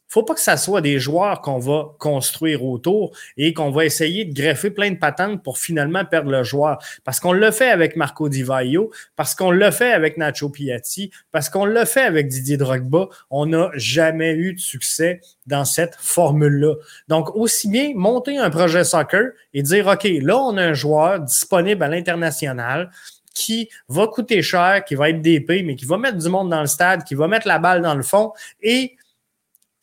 [0.09, 4.25] faut pas que ça soit des joueurs qu'on va construire autour et qu'on va essayer
[4.25, 6.79] de greffer plein de patentes pour finalement perdre le joueur.
[7.05, 11.11] Parce qu'on l'a fait avec Marco Di Vaio, parce qu'on l'a fait avec Nacho Piatti,
[11.33, 13.09] parce qu'on l'a fait avec Didier Drogba.
[13.31, 16.75] On n'a jamais eu de succès dans cette formule-là.
[17.09, 21.21] Donc, aussi bien monter un projet soccer et dire, OK, là, on a un joueur
[21.21, 22.91] disponible à l'international
[23.35, 26.63] qui va coûter cher, qui va être DP, mais qui va mettre du monde dans
[26.63, 28.33] le stade, qui va mettre la balle dans le fond
[28.63, 28.97] et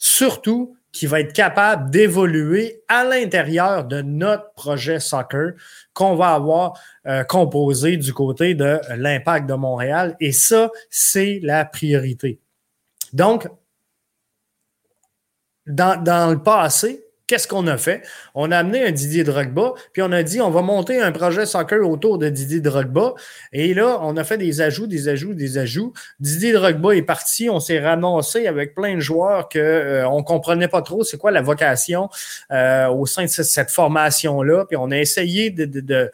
[0.03, 5.53] surtout qui va être capable d'évoluer à l'intérieur de notre projet soccer
[5.93, 6.77] qu'on va avoir
[7.07, 10.17] euh, composé du côté de l'impact de Montréal.
[10.19, 12.41] Et ça, c'est la priorité.
[13.13, 13.47] Donc,
[15.67, 18.03] dans, dans le passé, Qu'est-ce qu'on a fait?
[18.35, 21.47] On a amené un Didier Drogba, puis on a dit on va monter un projet
[21.47, 23.15] soccer autour de Didier Drogba.
[23.53, 25.93] Et là, on a fait des ajouts, des ajouts, des ajouts.
[26.19, 30.67] Didier Drogba est parti, on s'est ramassé avec plein de joueurs qu'on euh, on comprenait
[30.67, 32.07] pas trop c'est quoi la vocation
[32.51, 34.65] euh, au sein de cette, formation-là.
[34.65, 36.11] Puis on a essayé de, de, de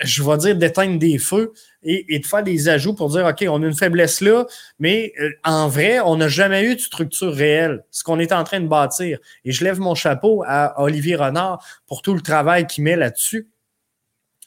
[0.00, 1.52] je vais dire, d'éteindre des feux
[1.82, 4.46] et, de faire des ajouts pour dire, OK, on a une faiblesse là,
[4.78, 8.44] mais euh, en vrai, on n'a jamais eu de structure réelle, ce qu'on est en
[8.44, 9.18] train de bâtir.
[9.44, 13.48] Et je lève mon chapeau à Olivier Renard pour tout le travail qu'il met là-dessus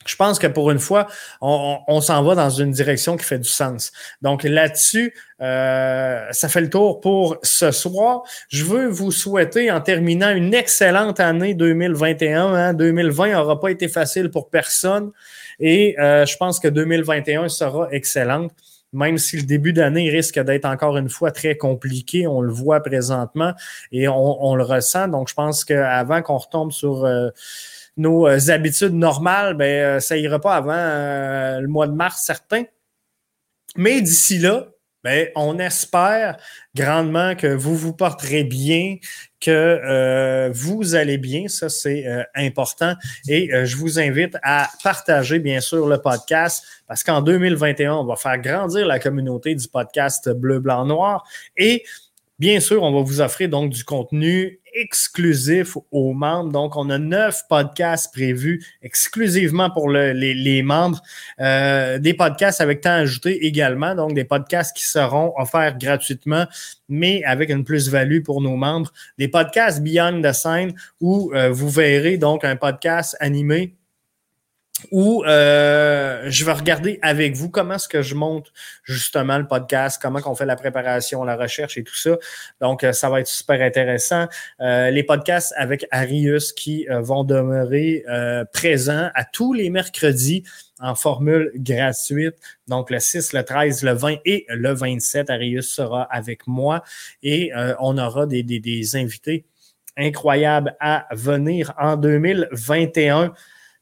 [0.09, 1.05] je pense que pour une fois,
[1.39, 3.91] on, s'en va dans une direction qui fait du sens.
[4.23, 8.23] Donc là-dessus, euh, ça fait le tour pour ce soir.
[8.49, 12.73] Je veux vous souhaiter, en terminant, une excellente année 2021.
[12.73, 13.33] 2020 hein.
[13.33, 15.11] n'aura pas été facile pour personne
[15.59, 18.51] et euh, je pense que 2021 sera excellente
[18.91, 22.79] même si le début d'année risque d'être encore une fois très compliqué, on le voit
[22.81, 23.53] présentement
[23.91, 25.07] et on, le ressent.
[25.07, 27.29] Donc, je pense qu'avant qu'on retombe sur euh,
[27.99, 32.23] nos euh, habitudes normales, ben, euh, ça ira pas avant euh, le mois de mars,
[32.25, 32.63] certain.
[33.75, 34.67] Mais d'ici là,
[35.03, 36.37] ben, on espère
[36.75, 38.97] grandement que vous vous porterez bien,
[39.39, 41.47] que vous allez bien.
[41.47, 42.95] Ça, c'est important.
[43.29, 48.17] Et je vous invite à partager, bien sûr, le podcast parce qu'en 2021, on va
[48.17, 51.23] faire grandir la communauté du podcast Bleu, Blanc, Noir.
[51.55, 51.85] Et
[52.39, 56.51] Bien sûr, on va vous offrir donc du contenu exclusif aux membres.
[56.51, 61.01] Donc, on a neuf podcasts prévus exclusivement pour les, membres.
[61.39, 63.95] Euh, des podcasts avec temps ajouté également.
[63.95, 66.45] Donc, des podcasts qui seront offerts gratuitement,
[66.87, 68.91] mais avec une plus-value pour nos membres.
[69.17, 73.78] Des podcasts Beyond the Scene où euh, vous verrez donc un podcast animé
[74.91, 78.51] où euh, je vais regarder avec vous comment est-ce que je monte
[78.83, 82.17] justement le podcast, comment qu'on fait la préparation, la recherche et tout ça.
[82.61, 84.27] Donc, euh, ça va être super intéressant.
[84.61, 88.03] Euh, les podcasts avec Arius qui vont demeurer
[88.53, 90.43] présents à tous les mercredis
[90.79, 92.35] en formule gratuite.
[92.67, 96.83] Donc, le 6, le 13, le 20 et le 27, Arius sera avec moi
[97.21, 99.45] et on aura des, des, des invités
[99.97, 103.33] incroyables à venir en 2021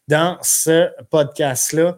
[0.08, 1.98] dans ce podcast-là.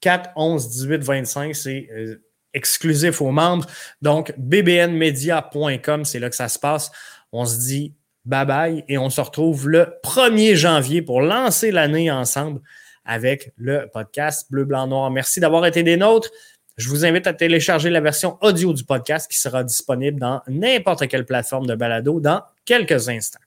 [0.00, 2.22] 4, 11, 18, 25, c'est euh,
[2.54, 3.66] exclusif aux membres.
[4.02, 6.90] Donc, bbnmedia.com, c'est là que ça se passe.
[7.32, 7.94] On se dit
[8.24, 12.60] bye bye et on se retrouve le 1er janvier pour lancer l'année ensemble
[13.04, 15.10] avec le podcast Bleu, Blanc, Noir.
[15.10, 16.30] Merci d'avoir été des nôtres.
[16.76, 21.06] Je vous invite à télécharger la version audio du podcast qui sera disponible dans n'importe
[21.08, 23.40] quelle plateforme de balado dans quelques instants.